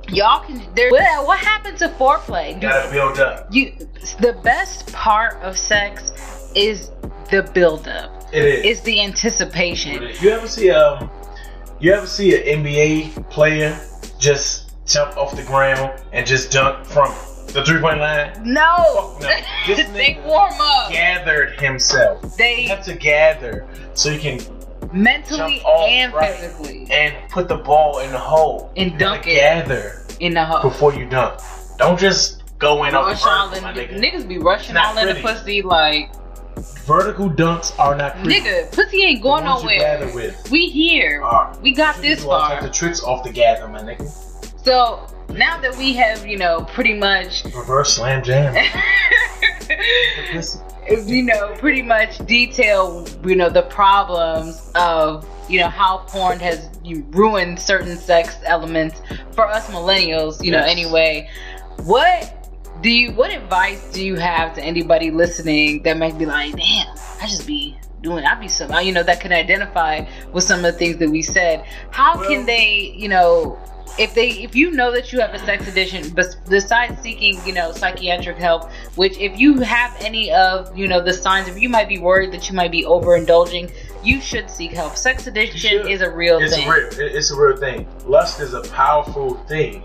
[0.09, 2.55] y'all can there what, what happened to foreplay?
[2.55, 3.49] You gotta build up.
[3.51, 3.73] you
[4.21, 6.91] the best part of sex is
[7.31, 8.79] the buildup It is.
[8.79, 11.11] is the anticipation You ever see um,
[11.81, 13.79] you ever see an NBA player
[14.19, 17.15] just jump off the ground and just dunk from
[17.49, 18.33] the three point line?
[18.45, 19.75] no, Fuck no.
[19.93, 22.21] They warm up Gathered himself.
[22.23, 24.41] You they have to gather so you can
[24.93, 26.35] mentally and right.
[26.35, 28.73] physically and put the ball in the hole.
[28.77, 29.35] And You dunk it.
[29.37, 31.41] Gather in the hole before you dunk.
[31.79, 33.99] Don't just go in rush off all the in my nigga.
[34.01, 36.11] niggas be rushing all in the pussy like
[36.87, 38.41] Vertical dunks are not pretty.
[38.41, 40.11] nigga pussy ain't going nowhere
[40.51, 41.23] we here
[41.63, 44.09] we got this far of tricks off the gather, my nigga.
[44.65, 48.55] so now that we have you know pretty much Reverse slam jam.
[51.07, 56.71] You know, pretty much detail, you know, the problems of, you know, how porn has
[57.11, 61.29] ruined certain sex elements for us millennials, you know, anyway.
[61.85, 62.38] What
[62.81, 66.87] do you what advice do you have to anybody listening that might be like, damn,
[67.21, 70.73] I just be doing I be some you know, that can identify with some of
[70.73, 71.65] the things that we said.
[71.91, 73.59] How Well- can they, you know,
[73.99, 77.53] if they if you know that you have a sex addiction but besides seeking you
[77.53, 81.69] know psychiatric help which if you have any of you know the signs if you
[81.69, 83.73] might be worried that you might be overindulging
[84.05, 86.89] you should seek help sex addiction is a real it's thing real.
[86.93, 87.89] It's a real thing.
[88.07, 89.83] Lust is a powerful thing.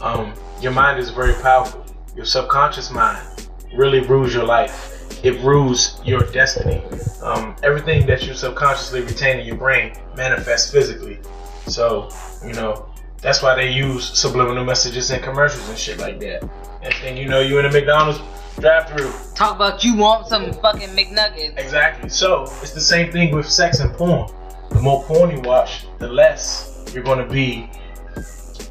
[0.00, 1.83] Um, your mind is very powerful.
[2.16, 5.24] Your subconscious mind really rules your life.
[5.24, 6.82] It rules your destiny.
[7.22, 11.18] Um, everything that you subconsciously retain in your brain manifests physically.
[11.66, 12.08] So,
[12.46, 12.86] you know,
[13.20, 16.42] that's why they use subliminal messages in commercials and shit like that.
[16.82, 18.20] And then you know you in a McDonald's
[18.60, 19.10] drive-through.
[19.34, 22.08] talk about you want some fucking mcnuggets Exactly.
[22.10, 24.30] So it's the same thing with sex and porn.
[24.70, 27.68] The more porn you watch, the less you're going to be,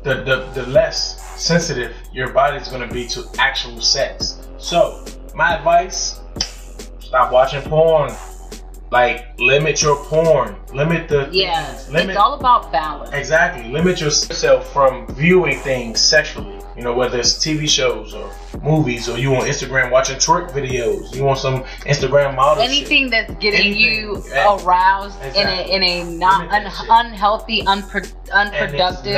[0.03, 4.39] the, the the less sensitive your body's going to be to actual sex.
[4.57, 5.03] So
[5.35, 6.19] my advice:
[6.99, 8.11] stop watching porn.
[8.91, 10.55] Like limit your porn.
[10.71, 11.75] Limit the yeah.
[11.89, 13.71] Limit it's all about balance Exactly.
[13.71, 16.59] Limit yourself from viewing things sexually.
[16.77, 18.31] You know, whether it's TV shows or
[18.63, 21.15] movies, or you on Instagram watching twerk videos.
[21.15, 23.11] You want some Instagram model anything shit.
[23.27, 23.81] that's getting Anything.
[23.81, 25.41] you aroused Exactly.
[25.41, 26.65] in a in a not un,
[27.07, 29.13] unhealthy unpro, unproductive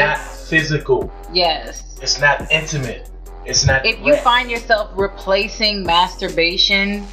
[0.50, 1.12] physical.
[1.34, 3.10] yes It's not intimate.
[3.46, 3.86] It's not.
[3.86, 7.06] if you find yourself replacing masturbation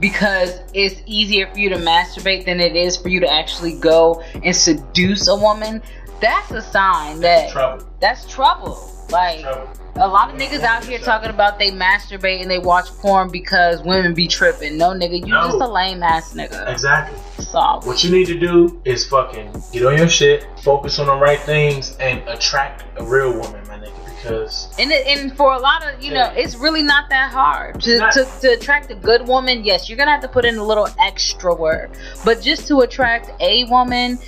[0.00, 4.22] because it's easier for you to masturbate than it is for you to actually go
[4.42, 5.82] and seduce a woman
[6.20, 7.86] that's a sign that Trouble.
[8.00, 8.86] that's trouble.
[9.10, 9.68] Like Trouble.
[9.96, 13.82] a lot of niggas out here talking about they masturbate and they watch porn because
[13.82, 14.76] women be tripping.
[14.78, 15.42] No nigga, you No.
[15.46, 16.70] just a lame ass nigga.
[16.70, 17.18] Exactly.
[17.44, 21.16] So What you need to do is fucking get on your shit, focus on the
[21.16, 23.92] right things, and attract a real woman, my nigga.
[24.22, 27.80] Because and it, and for a lot of you know, it's really not that hard
[27.80, 29.64] to, Not- to to attract a good woman.
[29.64, 31.90] Yes, you're gonna have to put in a little extra work,
[32.22, 34.18] but just to attract a woman,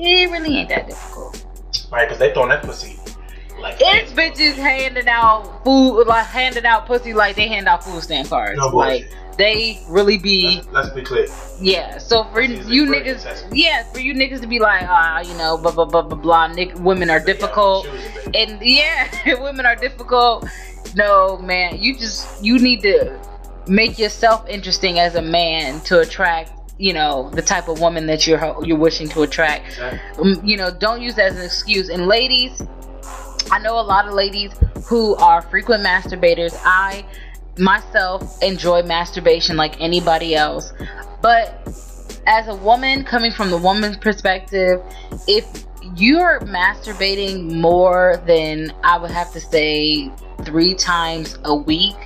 [0.00, 1.44] it really ain't that difficult.
[1.92, 2.96] right, because they throwing that pussy
[3.60, 8.02] like It's bitches handing out food, like handing out pussy like they hand out food
[8.02, 8.56] stamp cards.
[8.56, 11.26] No like they really be Let's, let's be clear.
[11.60, 13.56] Yeah, so for you niggas, assessment.
[13.56, 16.46] yeah, for you niggas to be like, ah, you know, blah blah blah blah blah.
[16.48, 19.10] Nick, women are difficult, Yeah, and yeah,
[19.42, 20.46] women are difficult.
[20.94, 23.18] No, man, you just you need to
[23.66, 28.26] make yourself interesting as a man to attract, you know, the type of woman that
[28.26, 29.66] you're you're wishing to attract.
[29.66, 30.32] Exactly.
[30.32, 31.90] Um, you know, don't use that as an excuse.
[31.90, 32.62] And ladies,
[33.50, 34.52] I know a lot of ladies
[34.86, 36.58] who are frequent masturbators.
[36.64, 37.04] I
[37.58, 40.72] myself enjoy masturbation like anybody else.
[41.20, 41.68] But
[42.26, 44.80] as a woman, coming from the woman's perspective,
[45.28, 45.66] if
[45.96, 50.10] you're masturbating more than I would have to say
[50.44, 51.96] three times a week,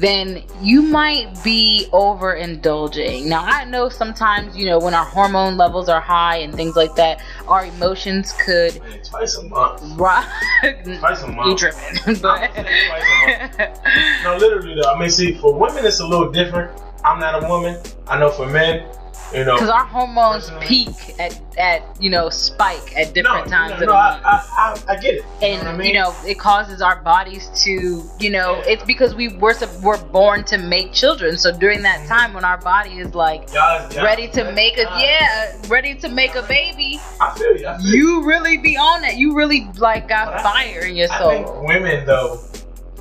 [0.00, 3.26] then you might be overindulging.
[3.26, 6.94] Now, I know sometimes, you know, when our hormone levels are high and things like
[6.96, 9.82] that, our emotions could Man, twice a month.
[9.98, 10.26] rise.
[10.98, 11.58] Twice a you month.
[11.58, 12.20] tripping.
[12.22, 12.50] But
[14.24, 14.90] No, literally though.
[14.90, 16.80] I mean, see, for women it's a little different.
[17.04, 17.80] I'm not a woman.
[18.06, 18.86] I know for men,
[19.32, 19.54] you know.
[19.54, 23.80] Because our hormones peak at, at, you know, spike at different no, times no, of
[23.80, 24.24] no, the I, month.
[24.24, 25.24] I, I, I get it.
[25.40, 25.86] You and know I mean?
[25.88, 28.72] you know it causes our bodies to you know Yeah.
[28.72, 32.08] it's because we were we're born to make children so during that Mm-hmm.
[32.08, 35.94] time when our body is like Y'all- y'all- ready to make a y'all- yeah ready
[35.96, 37.58] to make a baby I feel you.
[37.58, 37.96] Feel you.
[38.20, 41.46] you really be on that you really like got But fire in your I think
[41.46, 42.40] soul women though,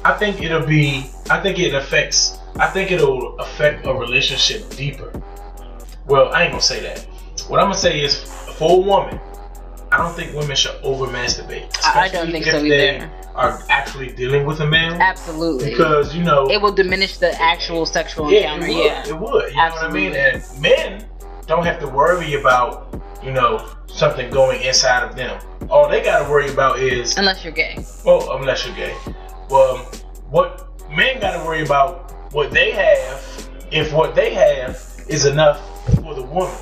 [0.06, 1.10] I think it'll be.
[1.30, 2.38] I think it affects.
[2.60, 5.12] I think it'll affect a relationship deeper.
[6.08, 7.00] Well, I ain't gonna say that.
[7.50, 8.24] What I'm gonna say is,
[8.58, 9.20] for a woman,
[9.92, 11.70] I don't think women should over masturbate.
[11.84, 13.08] I- don't think so they.
[13.36, 17.86] Are actually dealing with a man absolutely because you know it will diminish the actual
[17.86, 18.84] sexual yeah, encounter it would.
[18.84, 19.50] yeah It would.
[19.52, 20.14] You know what I mean?
[20.16, 21.06] And men
[21.46, 25.40] don't have to worry about you know something going inside of them.
[25.70, 28.96] All they got to worry about is unless you're gay well, unless you're gay.
[29.52, 29.78] Well,
[30.32, 33.24] what men got to worry about what they have.
[33.70, 35.62] If what they have is enough
[35.96, 36.56] for the woman,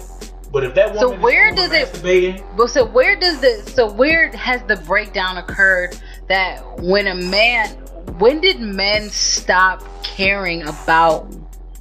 [0.51, 3.91] but if that So woman where is does it- But so where does the so
[3.91, 5.97] where has the breakdown occurred
[6.29, 7.69] that when a man
[8.17, 11.27] when did men stop caring about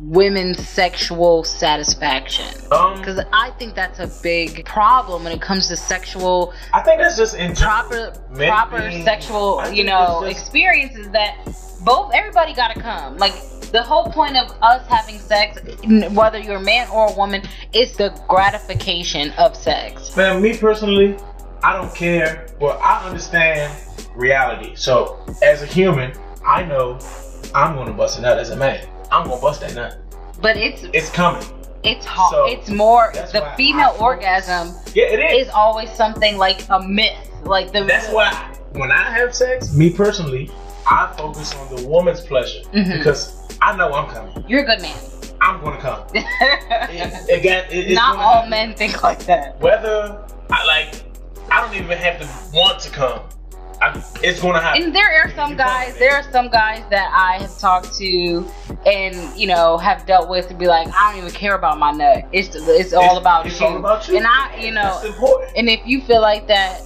[0.01, 2.47] women's sexual satisfaction?
[2.73, 7.01] um, Because I think that's a big problem when it comes to sexual I think
[7.01, 11.37] that's just in proper proper sexual you know just- experiences that
[11.85, 13.35] both everybody gotta come like
[13.73, 15.61] the whole point of us having sex
[16.15, 21.17] whether you're a man or a woman is the gratification of sex Man, me personally,
[21.63, 22.47] I don't care.
[22.61, 23.73] Well, I understand
[24.15, 24.75] reality.
[24.77, 26.13] So, as a human,
[26.47, 26.99] I know
[27.55, 28.87] I'm gonna bust a nut as a man.
[29.11, 29.99] I'm gonna bust that nut.
[30.41, 31.43] but it's It's coming.
[31.83, 32.33] It's hard.
[32.33, 35.47] So, it's more the female orgasm Yeah, it is.
[35.49, 37.31] is always something like a myth.
[37.45, 38.33] Like the That's why
[38.73, 40.51] when I have sex, me personally,
[40.87, 42.99] I focus on the woman's pleasure Mhm.
[42.99, 44.45] because I know I'm coming.
[44.49, 44.97] you're a good man.
[45.41, 46.05] I'm gonna come.
[46.15, 48.51] It, got, it, Not all happen.
[48.51, 49.61] men think like that.
[49.61, 50.19] Whether
[50.51, 51.03] I like,
[51.51, 53.21] I don't even have to want to come.
[53.83, 54.83] I, it's gonna happen.
[54.85, 55.97] And there are some guys.
[55.99, 58.47] There are some guys that I have talked to,
[58.87, 61.91] and you know, have dealt with to be like, I don't even care about my
[61.91, 62.25] nut.
[62.33, 63.67] It's it's all It's- about it's you.
[63.67, 64.17] all about you.
[64.17, 66.81] And I, you know, and if you feel like that,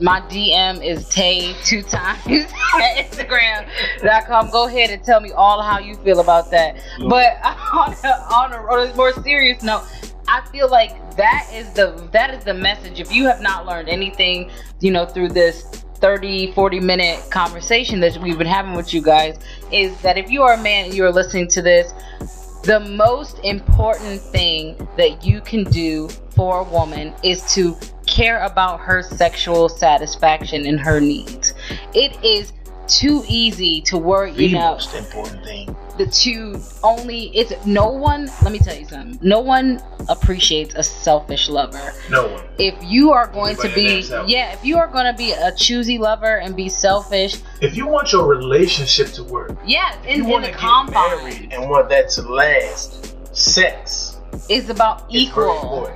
[0.00, 2.26] my DM is Tae two times
[2.80, 4.50] at Instagram.com.
[4.50, 6.76] Go ahead and tell me all how you feel about that.
[7.08, 9.84] But on a, on, a, on a more serious note,
[10.28, 13.00] I feel like that is the that is the message.
[13.00, 15.62] If you have not learned anything, you know, through this
[15.96, 19.38] 30, 40 minute conversation that we've been having with you guys,
[19.70, 21.92] is that if you are a man and you're listening to this,
[22.64, 27.76] the most important thing that you can do for a woman is to
[28.12, 31.54] care about her sexual satisfaction and her needs.
[31.94, 32.52] It is
[32.88, 35.74] too easy to worry, The you know, most important thing.
[35.98, 40.82] the two only it's no one let me tell you something no one appreciates a
[40.82, 42.42] selfish lover No one.
[42.58, 45.98] if you are going to be yeah if you are going to be a choosy
[45.98, 50.50] lover and be selfish If you want your relationship to work, yeah in, in the
[50.50, 55.88] confines and want that to last, sex is about equal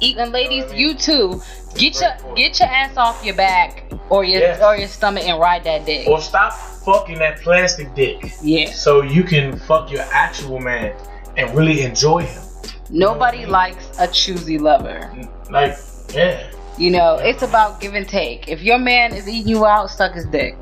[0.00, 1.40] Even ladies, you too.
[1.74, 4.62] Get your get your ass off your back or your Yes.
[4.62, 6.06] or your stomach and ride that dick.
[6.06, 8.70] Or stop fucking that plastic dick Yeah.
[8.70, 10.92] so you can fuck your actual man
[11.36, 12.42] and really enjoy him.
[12.90, 15.10] Nobody likes a choosy lover.
[15.50, 15.76] Like,
[16.14, 16.44] yeah.
[16.78, 18.48] You know, it's about give and take.
[18.48, 20.56] If your man is eating you out, suck his dick.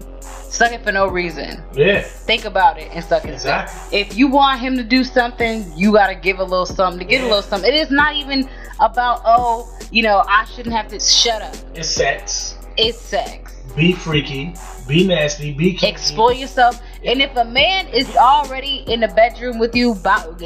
[0.54, 1.60] Suck it for no reason.
[1.74, 2.02] Yeah.
[2.02, 3.32] Think about it and suck it.
[3.32, 3.98] Exactly.
[3.98, 7.22] If you want him to do something, you gotta give a little something to get
[7.22, 7.68] a little something.
[7.68, 8.48] It is not even
[8.78, 11.56] about oh, you know, I shouldn't have to shut up.
[11.74, 12.56] It's sex.
[12.76, 13.52] It's sex.
[13.74, 14.54] Be freaky.
[14.86, 15.52] Be nasty.
[15.52, 15.88] Be kinky.
[15.88, 16.80] Exploit yourself.
[17.04, 19.96] And if a man is already in the bedroom with you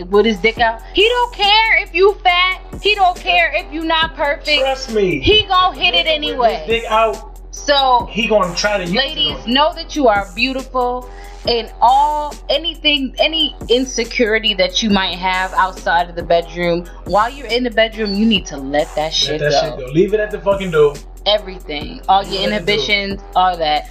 [0.08, 2.62] with his dick out, he don't care if you fat.
[2.80, 4.60] He don't care if you not perfect.
[4.62, 5.20] Trust me.
[5.20, 6.54] He gonna hit it With anyway.
[6.54, 7.37] his dick out.
[7.64, 11.08] So He gonna try to use ladies know that you are beautiful
[11.48, 17.46] and all anything any insecurity that you might have outside of the bedroom while you're
[17.46, 19.76] in the bedroom you need to let that shit, Let that go.
[19.78, 19.92] shit go.
[19.92, 20.94] Leave it at the fucking door.
[21.26, 22.44] everything all your Let it go.
[22.72, 23.90] inhibitions all that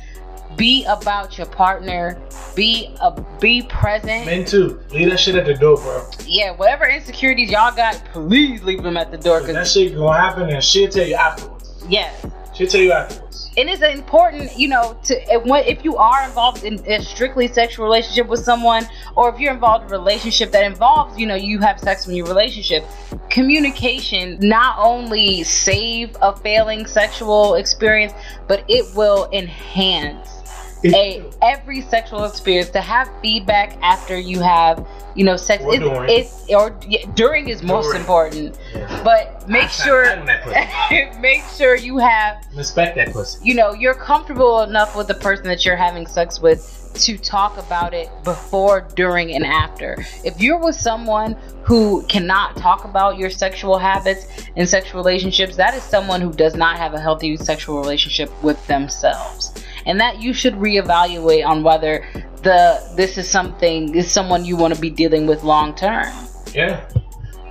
[0.55, 2.19] be about your partner
[2.55, 4.79] be a be present Men too.
[4.91, 6.03] Leave that shit at the door, bro.
[6.25, 10.17] yeah whatever insecurities y'all got please leave them at the door Cause That shit gonna
[10.19, 11.85] happen and she'll tell you afterwards.
[11.89, 12.25] yes
[12.57, 13.51] She'll tell you afterwards.
[13.55, 17.85] and it's important, you know, to if, if you are involved in a strictly sexual
[17.85, 21.59] relationship with someone, or if you're involved in a relationship that involves, you know, you
[21.59, 22.83] have sex in your relationship,
[23.29, 28.13] communication not only save a failing sexual experience,
[28.47, 30.36] but it will enhance
[30.85, 35.79] a every sexual experience to have feedback after you have you know sex Or it,
[35.79, 36.09] during.
[36.09, 38.01] it's or yeah, during is most During.
[38.01, 39.03] important Yeah.
[39.03, 40.05] but make sure
[41.19, 43.39] make sure you have Respect that pussy.
[43.43, 47.57] you know you're comfortable enough with the person that you're having sex with to talk
[47.57, 53.29] about it before during and after if you're with someone who cannot talk about your
[53.29, 54.25] sexual habits
[54.55, 58.65] and sexual relationships that is someone who does not have a healthy sexual relationship with
[58.67, 59.53] themselves
[59.87, 62.05] and that you should reevaluate on whether
[62.43, 66.13] the this is something is someone you want to be dealing with long term
[66.53, 66.87] Yeah.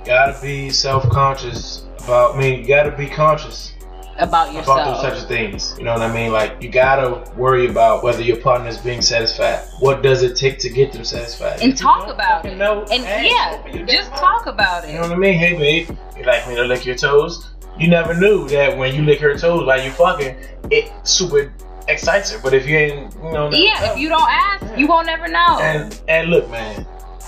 [0.05, 3.73] Gotta be self conscious about I mean, you gotta be conscious
[4.19, 5.75] about yourself about yourself those such things.
[5.77, 6.31] You know what I mean?
[6.31, 9.67] Like you gotta worry about whether your partner is being satisfied.
[9.79, 11.61] What does it take to get them satisfied?
[11.61, 14.91] and talk about fucking it know, and ask, yeah just damn talk about it.
[14.91, 15.37] You know what I mean?
[15.37, 17.49] Hey babe, you like me to lick your toes?
[17.77, 20.35] You never knew that when you lick her toes while you fucking,
[20.71, 21.53] it super
[21.87, 22.39] excites her.
[22.41, 25.59] But if you ain't, you know, Yeah, if you don't ask, you won't ever know.
[25.61, 26.85] and and look, man,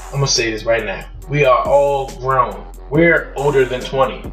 [0.07, 1.05] I'm gonna say this right now.
[1.29, 2.65] We are all grown.
[2.89, 4.31] We're older than 20.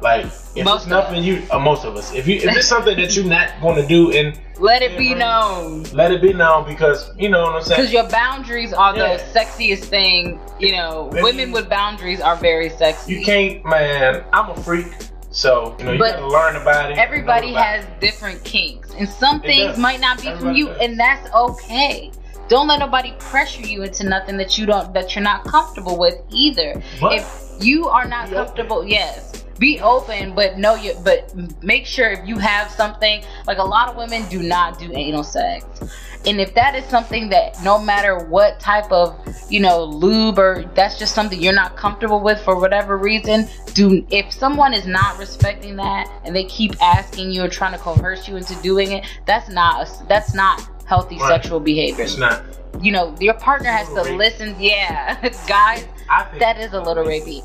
[0.00, 2.96] Like, if Most it's nothing you, uh, most of us, if you, if it's something
[2.96, 5.82] that you're not gonna do, and Let it be Yeah, known.
[5.92, 7.80] let it be known because you know what I'm saying.
[7.80, 9.16] Because your boundaries are Yeah.
[9.16, 10.38] the sexiest thing.
[10.60, 13.14] You know, Maybe- women with boundaries are very sexy.
[13.14, 14.22] You can't, man.
[14.32, 14.86] I'm a freak,
[15.32, 16.98] so you know you But gotta learn about it.
[16.98, 20.78] Everybody about has different kinks, and some It things might not be from you, does.
[20.80, 22.12] and that's okay.
[22.48, 26.16] Don't let nobody pressure you into nothing that you don't that you're not comfortable with
[26.30, 26.82] either.
[27.00, 28.46] But if you are not be open.
[28.46, 30.92] comfortable, yes, be open, but know you.
[31.04, 31.32] But
[31.62, 35.22] make sure if you have something like a lot of women do not do anal
[35.22, 35.64] sex,
[36.26, 39.16] and if that is something that no matter what type of
[39.48, 44.04] you know lube or that's just something you're not comfortable with for whatever reason, do
[44.10, 48.26] if someone is not respecting that and they keep asking you or trying to coerce
[48.26, 51.28] you into doing it, that's not a, that's not healthy Right.
[51.40, 52.02] sexual behavior.
[52.04, 52.42] it's not.
[52.80, 54.56] You know, your partner has to listen.
[54.58, 55.86] Yeah, guys,
[56.40, 57.42] that is a little rapey.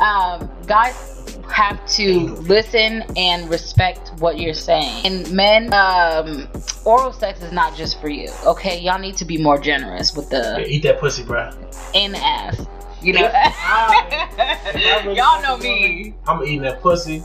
[0.00, 1.14] Um, guys
[1.52, 5.04] have to listen and respect what you're saying.
[5.06, 6.46] And men, um,
[6.84, 8.30] oral sex is not just for you.
[8.46, 11.50] Okay, y'all need to be more generous with Yeah, the eat that pussy, bro.
[11.94, 12.66] in ass.
[13.02, 16.14] You know, I- really y'all know me.
[16.26, 17.22] I'm eating that pussy,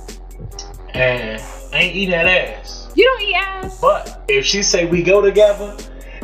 [0.94, 1.42] and
[1.74, 2.92] I ain't eating that ass.
[2.96, 3.80] You don't eat ass.
[3.82, 5.76] But if she say we go together,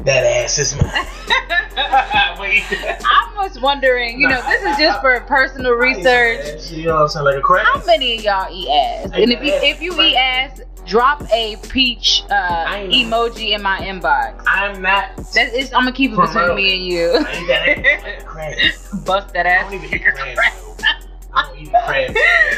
[0.06, 0.92] that ass is mine.
[2.40, 2.64] Wait.
[2.72, 4.20] I was wondering.
[4.20, 6.72] You know, this is just for personal research.
[6.72, 7.26] You know what I'm saying?
[7.26, 7.66] Like a crack.
[7.66, 9.12] How many of y'all eat ass?
[9.14, 14.44] And if you if you eat ass, drop a peach uh, emoji in my inbox.
[14.48, 15.16] I'm not.
[15.34, 16.56] That is, I'm gonna keep it between real.
[16.56, 17.26] me and you.
[17.26, 19.06] I ain't that ass like.
[19.06, 20.40] Bust that I don't even eat crabs.
[21.34, 22.16] I don't eat crabs.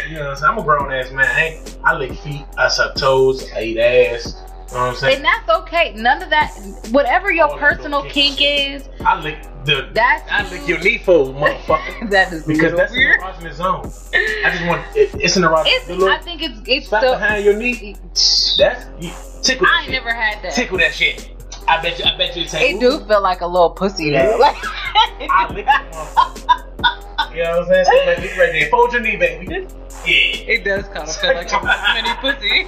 [0.09, 0.51] You know what I'm saying?
[0.51, 1.25] I'm a grown ass man.
[1.25, 2.45] I, I lick feet.
[2.57, 3.51] I suck toes.
[3.53, 4.41] I eat ass.
[4.72, 5.15] You know what I'm saying?
[5.17, 5.93] And that's okay.
[5.95, 6.53] None of that,
[6.91, 9.89] whatever your All personal kink is, I lick the.
[9.93, 12.09] that's I lick your knee fold, motherfucker.
[12.11, 13.19] that is Because that's weird.
[13.19, 13.82] the erogenous zone.
[14.45, 15.63] I just want it, it's an erogenous.
[15.67, 17.13] It's, the little I think it's it's still.
[17.15, 17.95] behind your knee.
[18.57, 19.11] That's you,
[19.43, 19.65] tickle.
[19.67, 19.91] that I ain't shit.
[19.91, 20.53] never had that.
[20.53, 21.30] tickle that shit.
[21.67, 22.05] I bet you.
[22.05, 22.45] I bet you.
[22.45, 24.26] Take, It do feel like a little pussy Yeah.
[24.28, 24.38] though.
[24.38, 24.55] Like,
[25.30, 27.36] I lick that motherfucker.
[27.36, 28.05] You know what I'm saying?
[28.05, 28.69] My dick right there.
[28.69, 29.67] Fold your knee, baby.
[30.03, 30.15] Yeah.
[30.47, 31.61] It does kind of feel like a
[31.93, 32.65] mini pussy.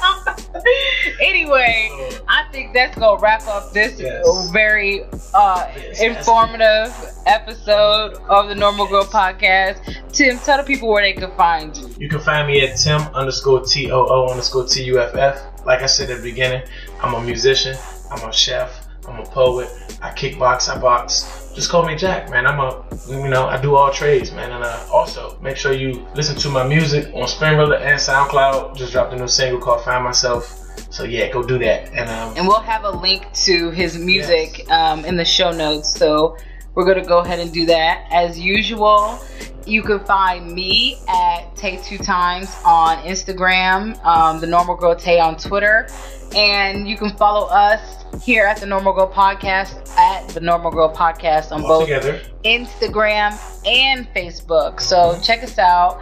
[1.20, 1.90] anyway,
[2.28, 4.50] I think that's gonna wrap up this Yes.
[4.50, 5.66] very uh,
[6.00, 6.92] informative
[7.26, 9.78] episode of the Normal Girl Podcast.
[10.12, 11.88] Tim, tell the people where they can find you.
[11.98, 15.64] You can find me at Tim underscore T O O underscore T U F F.
[15.66, 16.62] Like I said at the beginning,
[17.02, 17.76] I'm a musician,
[18.10, 19.68] I'm a chef, I'm a poet,
[20.02, 21.39] I kickbox, I box.
[21.54, 22.46] Just call me Jack, man.
[22.46, 24.52] I'm a, you know, I do all trades, man.
[24.52, 28.76] And uh, also, make sure you listen to my music on Spinrilla and SoundCloud.
[28.76, 30.56] Just dropped a new single called Find Myself.
[30.90, 31.92] So yeah, go do that.
[31.92, 35.92] And um, And we'll have a link to his music um, in the show notes.
[35.92, 36.36] So
[36.74, 38.06] we're going to go ahead and do that.
[38.10, 39.18] As usual,
[39.66, 45.20] you can find me at Tae Two Times on Instagram, um, the Normal Girl Tae
[45.20, 45.88] on Twitter.
[46.34, 50.94] And you can follow us here at the Normal Girl Podcast at the Normal Girl
[50.94, 52.20] Podcast on all both together.
[52.44, 53.32] Instagram
[53.66, 54.80] and Facebook.
[54.80, 56.00] So check us out.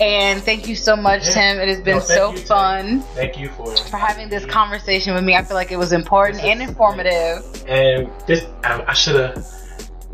[0.00, 1.34] And thank you so much, Yeah.
[1.54, 1.58] Tim.
[1.58, 5.24] It has been No, so you, fun Thank you for for having this conversation with
[5.24, 5.34] me.
[5.34, 7.44] I feel like it was important and informative.
[7.66, 9.63] And this, I, I should have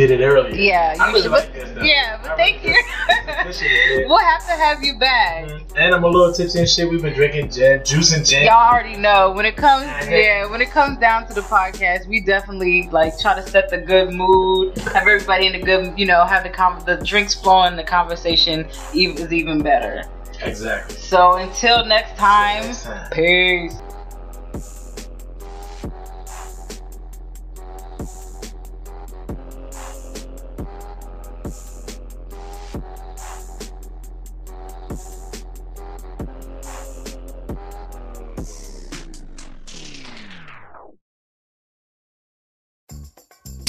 [0.06, 0.54] did it earlier.
[0.54, 1.30] Yeah, I really should.
[1.30, 1.82] like But, this, though.
[1.82, 2.72] yeah, but really thank you.
[2.72, 3.46] this.
[3.46, 4.08] This shit is lit.
[4.08, 5.44] we'll have to have you back.
[5.46, 5.76] Mm-hmm.
[5.76, 6.90] And I'm a little tipsy and shit.
[6.90, 8.44] We've been drinking gin, juice and gin.
[8.44, 12.20] Y'all already know when it comes, yeah, when it comes down to the podcast, we
[12.20, 16.24] definitely like try to set the good mood, have everybody in a good, you know,
[16.24, 20.02] have the com- the drinks flowing, the conversation even, is even better.
[20.42, 20.96] Exactly.
[20.96, 23.10] So until next time, next time.
[23.12, 23.76] peace.